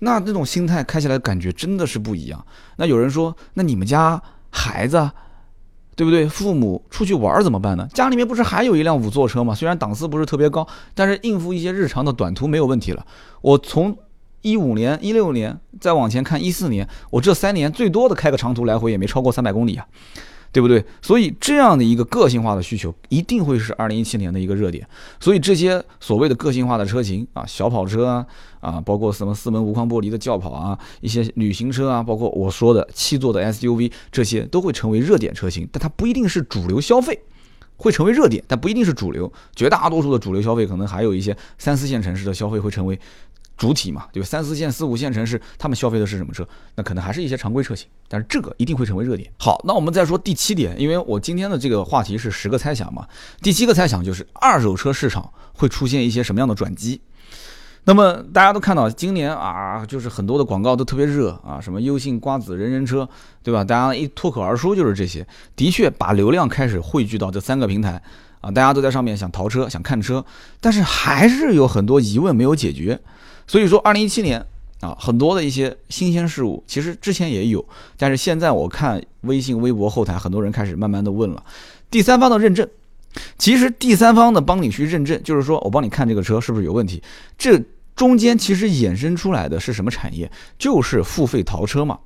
[0.00, 2.44] 那这种心态开起来感觉真的是不一样。
[2.76, 5.10] 那有人说，那你们家孩子，
[5.94, 6.28] 对不对？
[6.28, 7.88] 父母出去玩怎么办呢？
[7.94, 9.54] 家里面不是还有一辆五座车吗？
[9.54, 13.06] 虽然档次不是特别高，但是应付一些日常的短途没有问题了。
[13.40, 13.96] 我从
[14.42, 19.86] 一五年、一六年再往前看，一四年，我这三年最多的开个长途来回也没超过三百公里啊。
[20.56, 20.82] 对不对？
[21.02, 24.88] 所以这样的一个个性化的需求一定会是二零一七年的一个热点。
[25.20, 28.26] 所以这些所谓的个性化的车型啊，小跑车啊，
[28.60, 35.68] 啊，包括什么四门无框玻璃的轿跑啊，一些旅行车啊，包括我说的七座的 SUV，这些都会成为热点车型。
[35.70, 37.20] 但它不一定是主流消费
[37.76, 39.30] 会成为热点，但不一定是主流。
[39.54, 42.98] 绝大多数的主流消费可能还有一些三四线城市的消费会成为
[43.56, 44.28] 主体嘛，对吧？
[44.28, 46.46] 三四线、四五线城市他们消费的是什么车？
[46.74, 49.30] 那可能还是一些常规车型，但是这个一定会成为热点。
[49.38, 53.06] 好，那我们再说第七点，因为我今天的这个话题是十个猜想嘛，
[53.40, 57.00] 第七个猜想就是二手车市场会出现一些什么样的转机。
[57.84, 63.08] 那么大家都看到今年啊，就是很多的广告都特别热啊，什么优信、瓜子、人人车，
[63.44, 63.62] 对吧？
[63.62, 68.02] 大家一脱口而出就是这些，的确把流量开始汇聚到这三个平台
[68.40, 70.24] 啊，大家都在上面想淘车、想看车，
[70.60, 73.00] 但是还是有很多疑问没有解决。
[73.46, 74.44] 所以说，二零一七年
[74.80, 77.64] 啊，很多的一些新鲜事物，其实之前也有，
[77.96, 81.42] 但是现在我看微信、微博后台，很多人开始慢慢的问了，
[81.90, 82.68] 第三方的认证，
[83.38, 87.02] 其实第三方的帮你去认证，就是说我帮你看这个车是不是有问题，
[87.38, 87.62] 这。
[87.96, 90.30] 中间其实衍生出来的是什么产业？
[90.58, 91.98] 就是付费淘车嘛。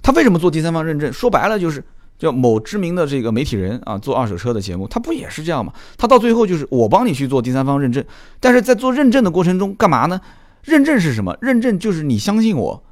[0.00, 1.12] 他为什么做第三方认证？
[1.12, 1.82] 说白了就是
[2.16, 5.72] 叫某知名的这个媒体人啊，做二手车的节目，他不也是这样吗？
[5.98, 8.04] 他到最后就是我帮你去做第三方认证，
[8.38, 10.20] 但是在做认证的过程中干嘛呢？
[10.62, 11.36] 认证是什么？
[11.40, 12.82] 认证就是你相信我，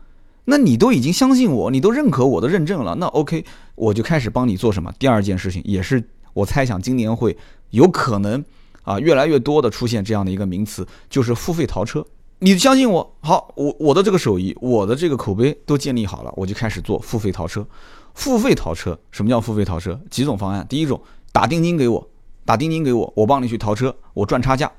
[0.44, 4.92] 那你都已经相信我，你都认可我的认证了，那 OK，我就开始帮你做什么？
[4.98, 6.02] 第二件事情也是
[6.34, 7.36] 我猜想今年会
[7.70, 8.44] 有可能
[8.82, 12.04] 啊越来越多的出现这样的一个名词，就是付费淘车。
[12.40, 17.66] 你相信我，好，我我的这个手艺，我的这个口碑都建立好了，我就开始做付费淘车。
[18.14, 19.98] 付费淘车，什么叫付费淘车？
[20.10, 21.00] 几种方案，第一种
[21.32, 22.08] 打定金给我，
[22.44, 24.70] 打定金给我，我帮你去淘车，我赚差价，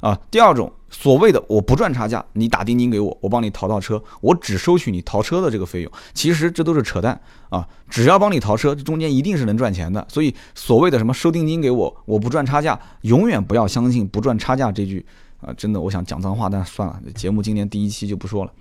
[0.00, 0.18] 啊。
[0.30, 5.92] 第二种所谓的我不赚差价，你打定金给我，我帮你淘到车，我只收取你淘车的这个费用。
[6.12, 7.66] 其实这都是扯淡啊！
[7.88, 10.04] 只要帮你淘车，这中间一定是能赚钱的。
[10.08, 15.04] 所以所谓的什么收定金给我，我不赚差价，永远不要相信不赚差价这句。
[15.40, 18.52] 啊，真的，我想讲脏话，但算了，节目今年第一期就不说了，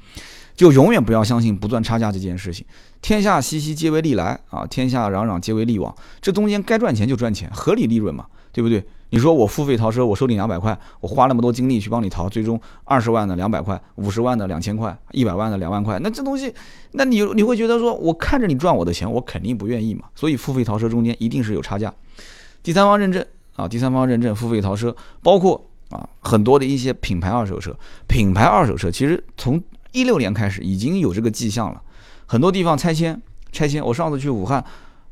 [0.56, 2.66] 就永远不要相信不赚差价这件事情。
[3.02, 4.66] 天下熙熙，皆为利来啊！
[4.66, 5.94] 天下攘攘，皆为利往。
[6.22, 8.82] 这中间该赚钱就赚钱，合理利润嘛，对不对？
[9.10, 16.54] 你说我付费淘车，我收你两百块，我花那么多精力去帮你淘，最终二十万的两百块，五十万的两千块，一百万的两万块，那这东西，
[16.92, 20.06] 那你你会觉得说，我看着你赚我的钱，我肯定不愿意嘛。
[20.16, 21.94] 所以付费淘车中间一定是有差价。
[22.64, 25.66] 第三方认证啊，第三方认证付费淘车，包括。
[25.90, 29.60] 啊，很多的一些品牌二手车，品牌二手车其实从
[29.92, 31.82] 一六年开始已经有这个迹象了。
[32.28, 33.20] 很多地方拆迁，
[33.52, 33.84] 拆迁。
[33.84, 34.64] 我上次去武汉，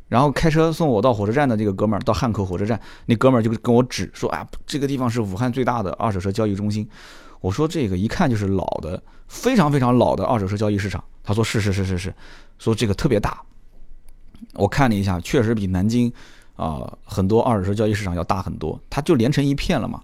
[0.08, 6.88] 然后开车送我到火车站的这个哥们儿，到汉口火车站，那哥们儿就跟我指说：“啊，这个地方是武汉最大的二手车交易中心。”
[7.42, 12.14] 我说：“这个一看就是老的，非常非常老的二手车交易市场。”他说：“是是是是是，
[12.58, 13.42] 说这个特别大。”
[14.54, 16.12] 我看了一下，确实比南京
[16.56, 20.02] 啊很多二手车交易市场要大很多，它就连成一片了嘛。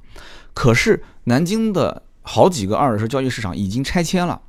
[0.54, 4.42] 可是南京的好几个二手车交易市场已经拆迁了，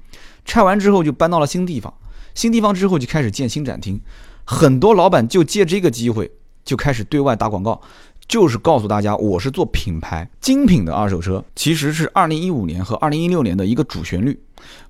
[0.45, 1.93] 拆完之后就搬到了新地方，
[2.35, 4.01] 新地方之后就开始建新展厅，
[4.45, 6.31] 很多老板就借这个机会
[6.65, 7.81] 就开始对外打广告，
[8.29, 14.39] 就是告诉大家我是做品牌精品的二手车，其实是二零一五年和二零一六年的一个主旋律，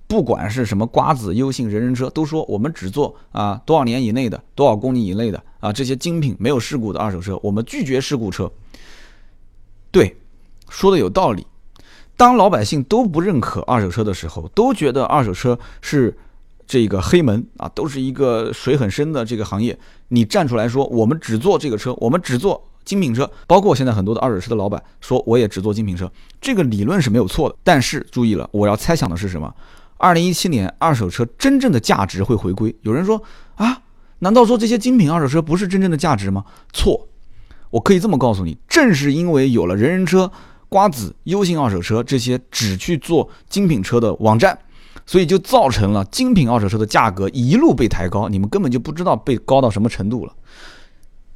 [0.07, 8.51] 不管是什么瓜子、优信、人人车，都说我们只做啊多少年以内的、多少公里以内的啊这些精品没有事故的二手车，我们拒绝事故车，
[9.91, 10.17] 对。
[10.71, 11.47] 说的有道理，
[12.17, 16.17] 当老百姓都不认可二手车的时候，都觉得二手车是
[16.67, 19.79] 这个黑门啊，都是一个水很深的这个行业。
[20.09, 27.57] 你站出来说，我们只做这个车，我们只做精品车，包括现在很多的二手车的老板说，我也只做精品车，这个理论是没有错的。
[27.63, 29.53] 但是注意了，我要猜想的是什么？
[29.97, 32.75] 二零一七年二手车真正的价值会回归。
[32.83, 33.23] 有人说
[33.57, 33.83] 啊，
[34.19, 36.45] 难道说这些精品二手车不是真正的价值吗？
[36.73, 37.09] 错，
[37.71, 40.31] 我可以这么告诉你，正是因为有了人人车。
[40.67, 44.59] 瓜子、优信二手车这些只去做精品车的网站，
[45.07, 50.33] 所以就造成了精品二手车的价格一路被抬高，你们根本就不知道被高到什么程度了。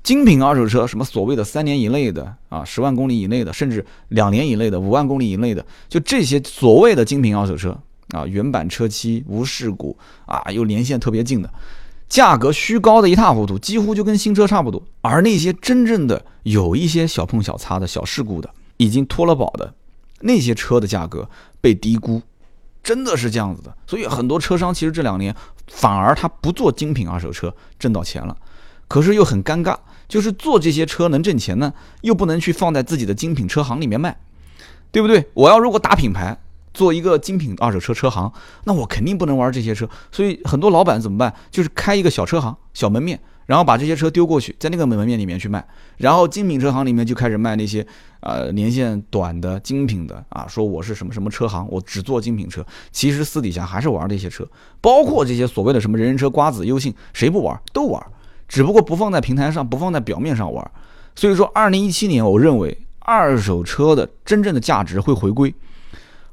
[0.03, 7.79] 精品二手车，什么所谓的三年以内的啊，十万公里以内的，甚至两年以内的，五万公里以内的，就这些所谓的精品二手车
[8.11, 11.51] 啊，原版车漆无事故啊，又年限特别近的，
[12.09, 14.83] 价格虚高的一塌糊涂，几乎就跟新车差不多。
[15.03, 18.49] 而那些真正的有一些小碰小擦的小事故的。
[18.81, 19.75] 已经脱了保的
[20.21, 21.29] 那些车的价格
[21.61, 22.23] 被低估，
[22.89, 23.77] 真的是这样子的。
[23.87, 25.35] 所以很多车商其实这两年
[25.67, 28.35] 反而他不做精品二手车挣到钱了，
[28.89, 29.77] 可是又很尴尬，
[30.09, 34.19] 就是做这些车能挣钱呢，又不能去放在自己的精品车行里面卖，
[34.91, 35.29] 对不对？
[35.35, 36.41] 我要如果打品牌
[36.73, 38.33] 做一个精品二手车车行，
[38.65, 39.87] 那我肯定不能玩这些车。
[40.11, 41.35] 所以很多老板怎么办？
[41.51, 43.21] 就是开一个小车行、小门面。
[43.49, 47.85] 然后把这些车丢过去，在那个门面里面去卖，然后精品车行里面就开始卖那些
[48.21, 54.47] 呃年限短的精品的啊，说我是什么什么车行，我只做精品车，其实私底下还是玩这些车，
[54.83, 58.07] 包括这些所谓的什么人人车、瓜子、优信，谁不玩都玩，
[58.47, 60.71] 只不过不放在平台上，不放在表面上玩。
[61.17, 65.55] 所以说，二零一七年，我认为二手车的真正的价值会回归，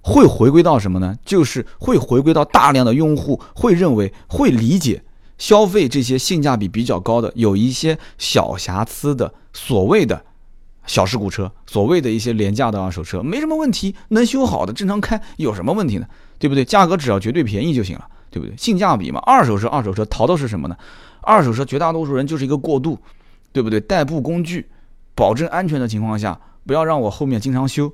[0.02, 1.18] 会回归到什么呢？
[1.24, 5.02] 就是会回归到大量的用户会认为、会理解
[5.38, 10.24] 消费这些性价比比较高的、有一些小瑕疵的所谓的。
[10.88, 16.06] 小事故车，所谓的一些廉价的二手车，没什么问题，能修好的正常开，有什么问题呢？
[16.38, 16.64] 对不对？
[16.64, 18.56] 价格只要绝对便宜就行了，对不对？
[18.56, 20.78] 性价比嘛，二手车，二手车淘的是什么呢？
[21.22, 23.00] 二手车绝大多数人就是一个过渡，
[23.52, 23.80] 对不对？
[23.80, 24.70] 代步工具，
[25.16, 27.92] 保证安全的情况下，不要让我后面经常修，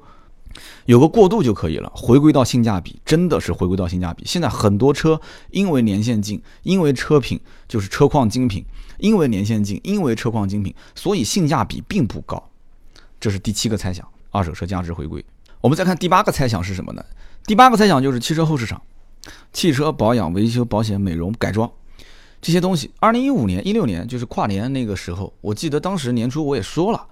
[0.85, 1.91] 有个过渡就可以了。
[1.95, 4.23] 回归到性价比，真的是回归到性价比。
[4.25, 8.65] 现在很多车因为年限近，因为车品就是车况精品，
[8.97, 12.49] 因为年限近，因为车况精品，所以性价比并不高。
[13.19, 15.23] 这是第七个猜想，二手车价值回归。
[15.59, 17.05] 我们再看第八个猜想是什么呢？
[17.45, 18.81] 第八个猜想就是汽车后市场，
[19.53, 21.71] 汽车保养、维修、保险、美容、改装
[22.41, 22.91] 这些东西。
[22.99, 27.07] 二零一五年、一六年就是跨年那个时候，我记得当时年初我也说了，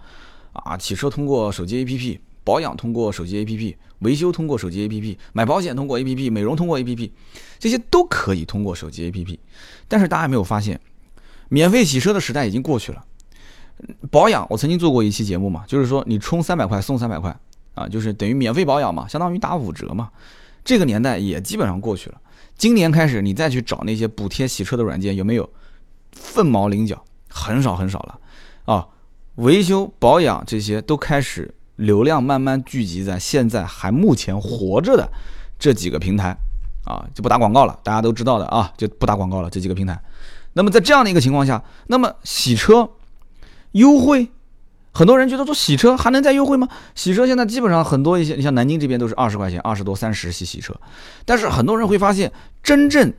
[0.54, 2.20] 啊，汽车通过手机 APP，
[2.50, 7.12] 保养通过手机 APP，维修通过手机 APP，买保险通过 APP，美容通过 APP，
[7.60, 9.38] 这些都可以通过手机 APP。
[9.88, 10.82] 但是大家没有发现，
[11.48, 13.06] 免费洗车的时代已经过去了。
[14.10, 17.40] 保养，我曾经做过一期节目嘛，就是说你充三百块送三百块
[17.76, 20.10] 啊，就是等于免费保养嘛，相当于打五折嘛。
[20.66, 22.20] 这个年代也基本上过去了。
[22.58, 25.48] 今年开始，你再去找那些补贴洗车的软件，有没有？
[26.14, 28.20] 凤毛麟角，很少很少了
[28.66, 28.88] 啊。
[29.36, 35.10] 维修保养这些都开始流量慢慢聚集在现在还目前活着的
[35.58, 36.38] 这几个平台
[36.86, 39.50] 啊，就不打广告了，大家都知道的啊，就不打广告了。
[39.50, 40.00] 这几个平台。
[40.54, 42.90] 那么在这样的一个情况下，那么洗车。
[43.74, 44.28] 优惠，
[44.92, 46.68] 很多人觉得说洗车还能再优惠吗？
[46.96, 50.74] 洗车现在基本上很多一些，你像南京这边都是二十块钱，二十多、三十洗洗车。
[51.24, 52.32] 但是很多人会发现，
[52.64, 53.14] 真正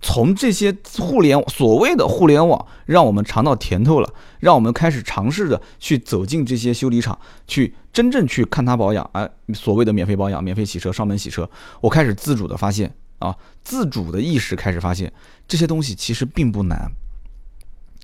[0.00, 11.48] 从这些互联所谓的互联网，让我们尝到甜头了，让我们开始尝试着去走进这些修理厂，去真正去看它保养，哎，所谓的免费保养、免费洗车、上门洗车，
[11.80, 15.12] 我开始自主的发现啊，自主的意识开始发现
[15.46, 16.90] 这些东西其实并不难。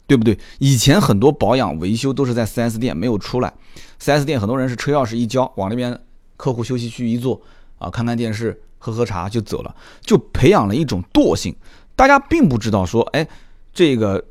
[0.06, 0.38] 对不对？
[0.58, 3.50] 以前很多保养维修都是在 4S 店没有出来
[3.98, 5.98] ，4S 店很多人是车钥匙一交，往那边
[6.36, 7.40] 客户休息区一坐，
[7.78, 11.56] 啊，看看电视，喝喝茶就走了，就培养了一种惰性。
[11.96, 13.26] 大家并不知道说，哎，
[13.72, 14.24] 这个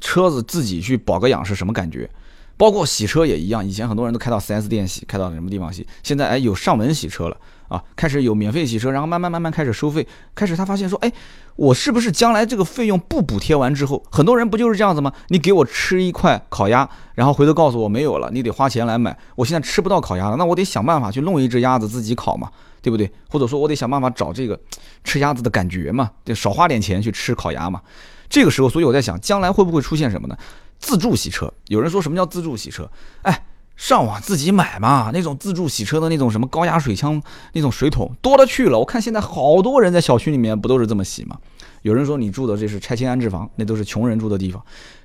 [0.00, 2.08] 车子自己去保个养是什么感觉。
[2.56, 7.36] 包括洗车也一样，以前很多人都开到 4S 店洗，开到什么地方洗，现在哎有上门洗车了。
[7.68, 10.06] 啊，开始有免费洗车，然后慢慢慢慢开始收费。
[10.34, 11.12] 开始他发现说，哎，
[11.56, 15.12] 我是不是将来这个费用不补贴完之后，很多人不就是这样子吗？
[15.28, 19.16] 你给我吃一块烤鸭，然后回头告诉我没有了，你得花钱来买。
[19.36, 22.50] 我现在吃不到烤鸭了，那我得想办法去弄一只鸭子自己烤嘛，
[22.80, 23.10] 对不对？
[23.28, 24.58] 或者说我得想办法找这个
[25.04, 27.82] 吃鸭子的感觉嘛，得少花点钱去吃烤鸭嘛。
[28.30, 30.36] 这个时候，所以我在想，将来会不会出现什么呢？
[30.78, 31.52] 自助洗车。
[31.66, 32.90] 有人说什么叫自助洗车？
[33.22, 33.44] 哎。
[33.78, 37.22] 上网自己买嘛，那种自助洗车的那种什么高压水枪
[37.52, 38.78] 那种水桶多了去了。
[38.78, 41.38] 我看现在好多人在小区里面不都是这么洗吗？
[41.82, 44.60] 有人说你住的这是拆迁安置房，那都是穷人住的地方，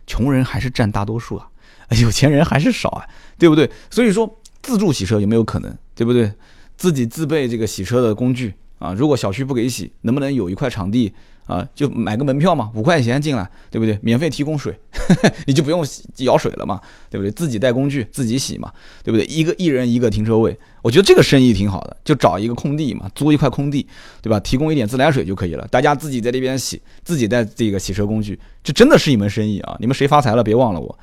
[0.07, 1.47] 穷人还是占大多数啊，
[2.01, 3.05] 有钱人还是少啊，
[3.38, 3.69] 对不对？
[3.91, 6.34] 所以说自助洗车有没有可能，对不对？
[6.76, 11.13] 自己自备这个洗车的工具啊，如果小区不给洗，能不能有一块场地？
[11.45, 13.97] 啊，就买个门票嘛，五块钱进来，对不对？
[14.01, 14.77] 免费提供水，
[15.45, 16.79] 你就不用舀水了嘛，
[17.09, 17.31] 对不对？
[17.31, 18.71] 自己带工具，自己洗嘛，
[19.03, 19.25] 对不对？
[19.25, 23.86] 一个一人一个停车位，我觉得这个生意挺好的，就找一个空地嘛，租一块空地，
[24.21, 24.39] 对吧？
[24.39, 29.75] 提供一点自来水就可以了，大家自己在那边洗，自己带这个洗车工具，这真的是一门生意啊！
[29.79, 30.97] 你们谁发财了，别忘了我。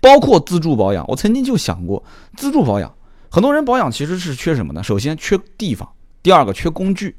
[0.00, 2.02] 包括自助保养，我曾经就想过
[2.36, 2.90] 自助保养，
[3.30, 4.82] 很多人保养其实是缺什么呢？
[4.82, 5.86] 首先缺地方，
[6.24, 7.14] 第二个缺工具。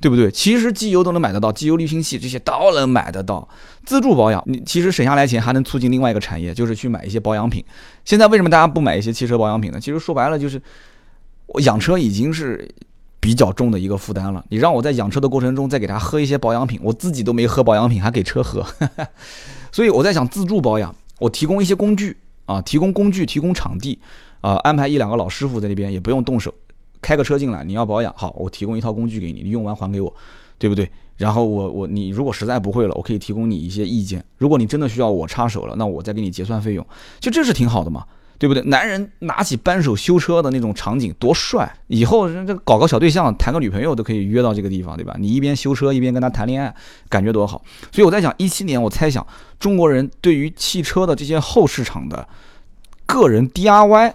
[0.00, 0.30] 对不对？
[0.30, 3.48] 其实机油都能买得到，机油滤清器这些都能买得到。
[3.86, 7.64] 自助保养，你其实省下来钱还能促进另外一个产业，就是去买一些保养品。
[8.04, 9.80] 现在为什么大家不买一些汽车保养品呢？
[9.80, 10.60] 其实说白了就是，
[11.46, 12.68] 我养车已经是
[13.18, 14.44] 比较重的一个负担了。
[14.50, 18.64] 你让我在养车的过程中再给他喝一些保养品，我自己都没喝保养品，还给车喝。
[19.72, 23.98] 所以我在想，自助保养，我提供一些工具啊，提供工具，提供场地
[24.42, 26.52] 啊，安排一两个老师傅在那边，也不用动手。
[27.04, 30.10] 开个车进来，你要保养好，我提供一套工具给你，你用完还给我，
[30.56, 30.90] 对不对？
[31.18, 34.24] 然后我我你如果实在不会了，我可以提供你一些意见。
[34.38, 36.84] 如果你真的需要我插手了，那我再给你结算费用，
[37.20, 38.04] 就这是挺好的嘛，
[38.38, 38.62] 对不对？
[38.64, 45.14] 男人拿起扳手修车的那种场景多帅，以后这搞个小对象，谈个女朋友都可以约到这个地方，对吧？
[45.20, 46.74] 你一边修车一边跟他谈恋爱，
[47.08, 47.62] 感觉多好。
[47.92, 49.24] 所以我在想，一七年我猜想
[49.60, 52.26] 中国人对于汽车的这些后市场的
[53.06, 54.14] 个人 DIY。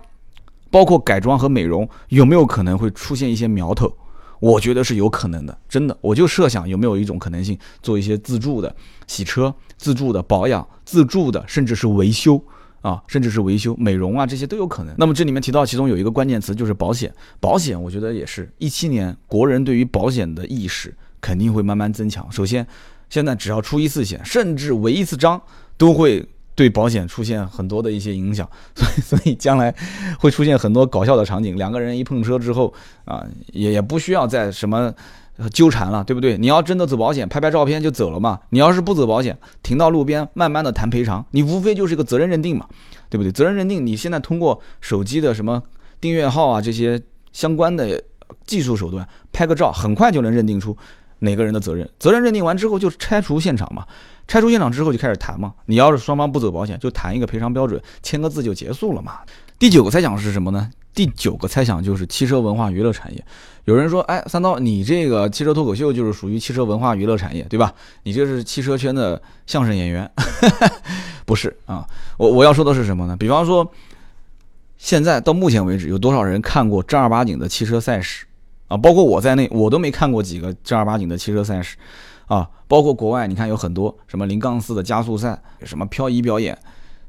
[0.69, 3.91] 包括改装和美容有没有可能会出现一些苗头？
[4.39, 5.97] 我觉得是有可能的，真的。
[5.99, 8.73] 我就设想有没有一种可能性，做一些自助的
[9.05, 12.41] 洗车、自助的保养、自助的甚至是维修
[12.81, 14.95] 啊，甚至是维修、美容啊，这些都有可能。
[14.97, 22.25] 那么这里面提到其中有一个关键词就是保险，保险我觉得也是一七年国人对于保险的意识肯定会慢慢增强。
[22.31, 22.65] 首先，
[23.09, 25.41] 现在只要出一次险，甚至违一次章，
[25.75, 26.25] 都会
[26.59, 28.45] 对保险出现很多的一些影响。
[28.75, 29.73] 所以，所以将来
[30.19, 32.73] 会出现很多搞笑的场景，两个人一碰车之后
[33.05, 34.93] 啊，也也不需要再什么。
[35.53, 36.37] 纠缠了，对不对？
[36.37, 38.37] 你要真的走保险，拍拍照片就走了嘛。
[38.49, 42.67] 你要是不走保险，停到路边，慢慢的谈赔偿，你无非就是一个责任认定嘛，
[43.09, 43.31] 对不对？
[43.31, 45.63] 责任认定，你现在通过手机的什么
[46.01, 47.01] 订阅号啊这些
[47.31, 48.03] 相关的
[48.45, 50.75] 技术手段，拍个照，很快就能认定出
[51.19, 51.89] 哪个人的责任。
[51.97, 53.85] 责任认定完之后，就拆除现场嘛。
[54.29, 55.55] 拆除现场之后就开始谈嘛。
[55.65, 59.17] 你要是双方不走保险，就谈一个赔偿标准，签个字就结束了嘛。
[59.57, 60.69] 第九个猜想是什么呢？
[60.93, 63.25] 第九个猜想就是汽车文化娱乐产业。
[63.65, 67.73] 有人说，哎，三刀，你这个汽车脱口秀就是属于汽车文化娱乐产业，对吧？
[68.03, 70.09] 你这是汽车圈的相声演员，
[71.25, 71.85] 不是啊？
[72.17, 73.17] 我我要说的是什么呢？
[73.17, 73.71] 比方说，
[74.77, 78.25] 现在到目前为止，有多少人看过正儿八经的汽车赛事
[78.67, 78.77] 啊？
[78.77, 81.77] 包括我在内，我都没看过几个正儿八经的汽车赛事
[82.29, 82.49] 啊。
[82.69, 86.57] 包括国外，你看有很多什么零杠四的加速赛，什么漂移表演，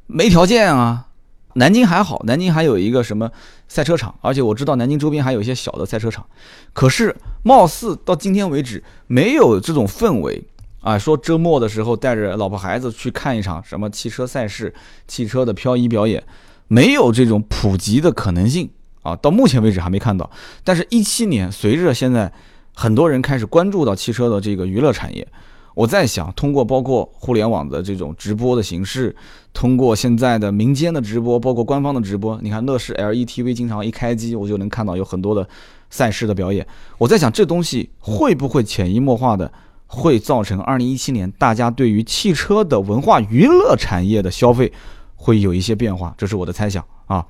[0.09, 1.07] 没条件啊。
[1.55, 3.29] 南京还好，南京还有一个什么
[3.67, 6.25] 赛车场，而且我知道南京周边还有一些小的赛车场。
[6.73, 10.47] 可是，貌似到今天为止没有这种氛围
[10.81, 14.73] 啊，说周末的时候带着老婆孩子去看一场什么汽车赛事、
[15.09, 16.23] 汽车的漂移表演，
[16.69, 18.71] 没有这种普及的可能性
[19.03, 19.17] 啊。
[19.17, 20.31] 到目前为止还没看到。
[20.63, 22.33] 但是，一七年随着现在
[22.81, 25.29] 很多人开始关注到汽车的这个娱乐产业。
[25.75, 29.15] 我在想，通过包括互联网的这种直播的形式，
[29.53, 35.47] 通过现在的民间的直播，包括官方的直播，你看乐视 LETV 经常一开机，我就能看到有很多的
[35.91, 36.67] 赛事的表演。
[36.97, 39.53] 我在想，这东西会不会潜移默化的
[39.87, 44.73] 会造成2017年大家对于汽车的文化娱乐产业的消费
[45.17, 46.15] 会有一些变化？
[46.17, 47.27] 这是我的猜想啊。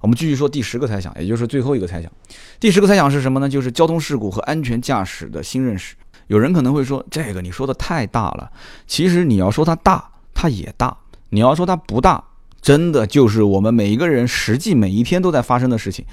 [0.00, 2.10] 我们继续说第十个猜想，也就是最后一个猜想。
[2.58, 3.48] 第十个猜想是什么呢？
[3.48, 5.94] 就是交通事故和安全驾驶的新认识。
[6.26, 8.50] 有人可能会说，这个你说的太大了。
[8.86, 10.96] 其实你要说它大，它也大；
[11.28, 12.22] 你要说它不大，
[12.62, 16.04] 真的就是我们每一个人实际每一天都在发生的事情。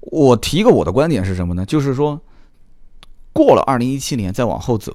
[0.00, 1.64] 我提个我的观点是什么呢？
[1.64, 2.20] 就是说，
[3.32, 4.94] 过了二零一七年再往后走，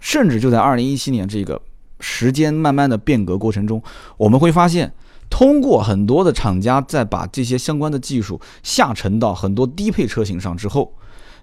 [0.00, 1.62] 甚至就在二零一七年这个
[2.00, 3.80] 时间慢慢的变革过程中，
[4.16, 4.92] 我们会发现，
[5.30, 10.94] 通过很多的厂家在把这些相关的技术下沉到很多低配车型上之后，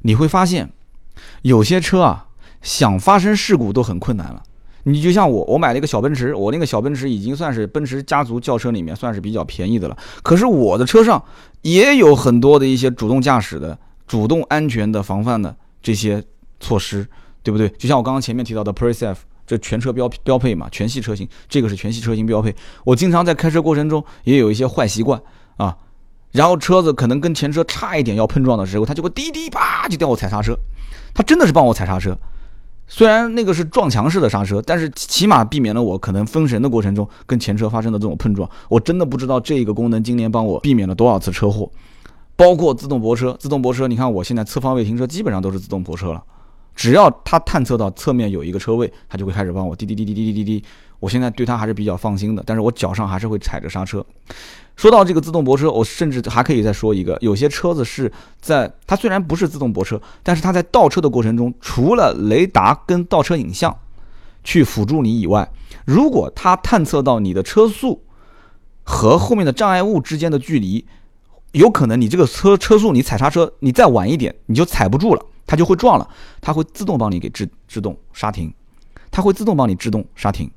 [0.01, 0.71] 你会发现。
[1.43, 2.27] 有些车啊，
[2.61, 4.43] 想发生事故都很困难了。
[4.83, 9.97] 你就像我，我买了一个小奔驰，我那个小奔驰已经算是奔驰家族轿车里面算是比较便宜的了。
[10.21, 11.23] 可是我的车上
[11.61, 16.21] 也有很多的一些主动驾驶的、主动安全的防范的这些
[16.59, 17.07] 措施，
[17.41, 17.69] 对不对？
[17.69, 22.55] 就像我刚刚前面提到的 PreSafe，这全车标标配嘛，全系车型，这个是全系车型标配。
[22.83, 25.21] 我经常在开车过程中也有一些坏习惯
[25.57, 25.77] 啊，
[26.31, 30.57] 然后车子可能跟前车差一点要碰撞的时候，它就会滴滴啪就掉我踩刹车。
[31.13, 32.17] 他真的是帮我踩刹车，
[32.87, 38.49] 虽然那个是撞墙式的刹车，但是起码避免了我可能分神的过程中跟前车发生的这种碰撞。
[38.67, 41.71] 我真的不知道这个功能今年帮我避免了多少次车祸，
[42.35, 43.33] 包括自动泊车。
[43.39, 46.21] 自动泊车，你看我现在侧方位停车基本上都是自动泊车了，
[46.75, 50.63] 只要它探测到侧面有一个车位，它就会开始帮我滴滴滴滴滴滴滴滴。
[50.99, 54.05] 我现在对它还是比较放心的，但是我脚上还是会踩着刹车。
[54.75, 58.11] 说到这个自动泊车，我甚至还可以再说一个，有些车子是
[58.41, 63.73] 在它虽然不是自动泊车，但是它在倒车的过程中，除了雷达跟倒车影像
[64.43, 65.49] 去辅助你以外，
[65.85, 68.03] 如果它探测到你的车速
[68.83, 70.85] 和后面的障碍物之间的距离，
[71.51, 76.09] 有可能你这个车车速你踩刹车，你再晚一点你就踩不住了，它就会撞了，
[76.41, 78.53] 它会自动帮你给制制动刹停，
[79.11, 80.49] 它会自动帮你制动刹停。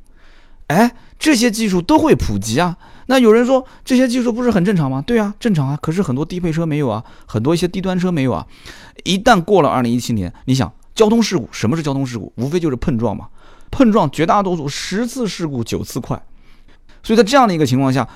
[0.69, 2.77] 哎，这些技术都会普及啊。
[3.07, 5.03] 那有人说这些技术不是很正常吗？
[5.07, 5.79] 对啊，正常啊。
[5.81, 8.47] 可是很多低配车没有啊，很多一些低端车没有啊。
[9.05, 12.31] 一旦过了二零一七年，你想交通事故，什么是交通事故？
[12.37, 13.29] 无非就是碰撞嘛。
[13.71, 16.23] 碰撞绝大多数十次事故九次快。
[17.03, 18.07] 所以在这样的一个情况下，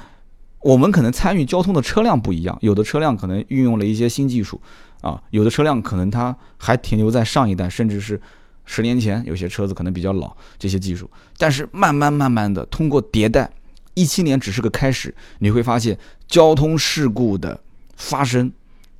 [0.61, 4.61] 我们可能参与交通的车辆不一样，有的车辆可能运用了一些新技术
[5.03, 8.19] 啊，有的车辆可能它还停留在上一代，甚至是。
[8.65, 13.51] 十年前有些车子可能比较老，这些技术，但是慢慢慢慢的通过迭代，
[13.95, 15.99] 一七年只是个开始，你会发现
[16.29, 17.59] 交通事故的
[17.97, 18.53] 发生，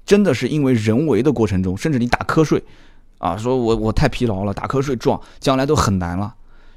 [0.05, 2.61] 真的是因为人为的过程中，甚至你打瞌睡，
[3.19, 6.35] 啊，说我我太疲劳了，打瞌睡撞，将来都很难了，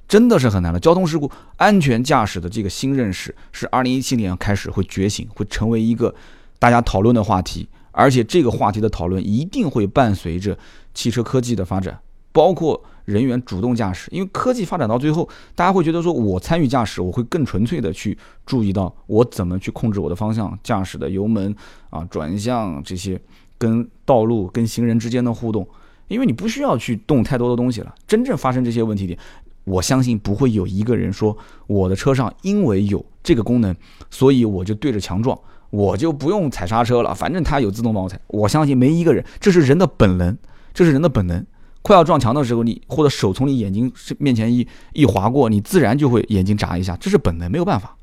[0.07, 0.79] 真的是很难了。
[0.79, 6.13] 交通事故安全驾驶的这个新认识，是二零一七年开始会觉醒，会成为一个
[6.59, 10.57] 大家讨论的话题，而且这个话题的讨论一定会伴随着
[10.93, 11.97] 汽车科技的发展。
[12.31, 14.09] 包括人员主动驾驶。
[14.11, 21.55] 因为科技发展到最后，大家会觉得说，我参与驾驶，我会更纯粹的去注意到我怎么去控制我的方向、驾驶的油门
[21.89, 23.17] 啊、转向这些
[23.57, 25.65] 跟道路、跟行人之间的互动。
[26.09, 29.17] 因为你不需要去动太多的东西了，真正发生这些问题点，
[29.63, 31.37] 我相信不会有一个人说
[31.67, 33.73] 我的车上因为有这个功能，
[34.11, 35.39] 所以我就对着墙撞，
[35.75, 38.19] 我就不用踩刹车了，反正它有自动帮我踩。
[38.27, 40.37] 我相信没一个人，这是人的本能，
[40.73, 41.45] 这是人的本能。
[41.81, 47.95] 快要撞墙的时候，你或者手从你眼睛面前一一划过，你自然就会眼睛眨一下，这是本能，没有办法。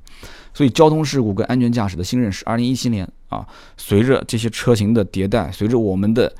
[0.55, 3.47] 所以交通事故跟安全驾驶的新认识，二零一七年啊，
[3.77, 6.33] 随着这些车型的迭代，随着我们的。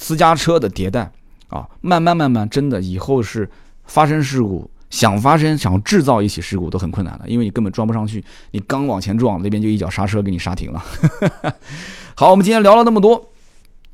[0.00, 1.10] 私家车的迭代
[1.48, 3.50] 啊，慢慢慢慢，真的以后是
[3.82, 10.84] 发生事故，想发生想制造一起事故都很困难了，因为你根本装不上去，你刚往前撞，那边就一脚刹车给你刹停了。
[12.16, 13.30] 好，我们今天聊了那么多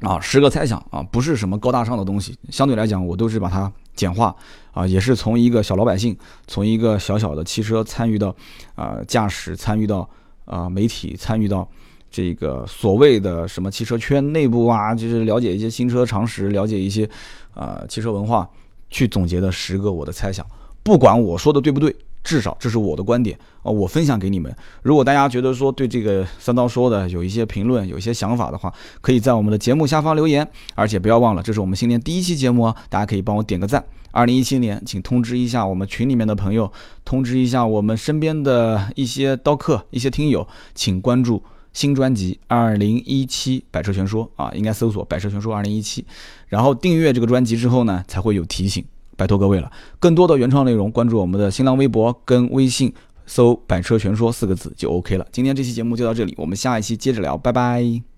[0.01, 4.35] 啊，十个猜想啊，不是什么高大上的东西，相对来讲，我都是把它简化
[4.73, 6.17] 啊，也是从一个小老百姓，
[6.47, 8.35] 从一个小小的汽车参与到
[8.75, 10.09] 啊驾驶，参与到
[10.45, 11.69] 啊媒体，参与到。
[12.17, 17.11] 这个所谓的什么汽车圈内部啊，就是了解一些新车常识，了解一些，
[17.55, 18.49] 呃，汽车文化，
[18.89, 20.47] 去总结的十个我的猜想。
[20.85, 24.55] 不管我说的对不对，至少这是我的观点啊，我分享给你们。
[24.83, 30.47] 如果大家觉得说对这个三刀说的有一些评论，有一些想法的话，可以在我们的节目下方留言。
[30.75, 33.83] 而且不要忘了，这是我们新年第一期节目啊，大家可以帮我点个赞。
[34.11, 36.71] 二零一七年，请通知一下我们群里面的朋友，
[37.05, 41.43] 通知一下我们身边的一些刀客、一些听友，请关注。
[41.73, 46.05] 新专辑《二零一七百车全说》啊，应该搜索“百车全说二零一七”，
[46.47, 48.85] 然后订阅这个专辑之后呢，才会有提醒。
[49.17, 52.93] 拜托各位了，更多的原创内容，关注我们的新浪微博跟微信，
[53.27, 55.27] 搜“百车全说”四个字就 OK 了。
[55.31, 58.14] 今天这期节目就到这里，我们下一期接着聊，拜拜。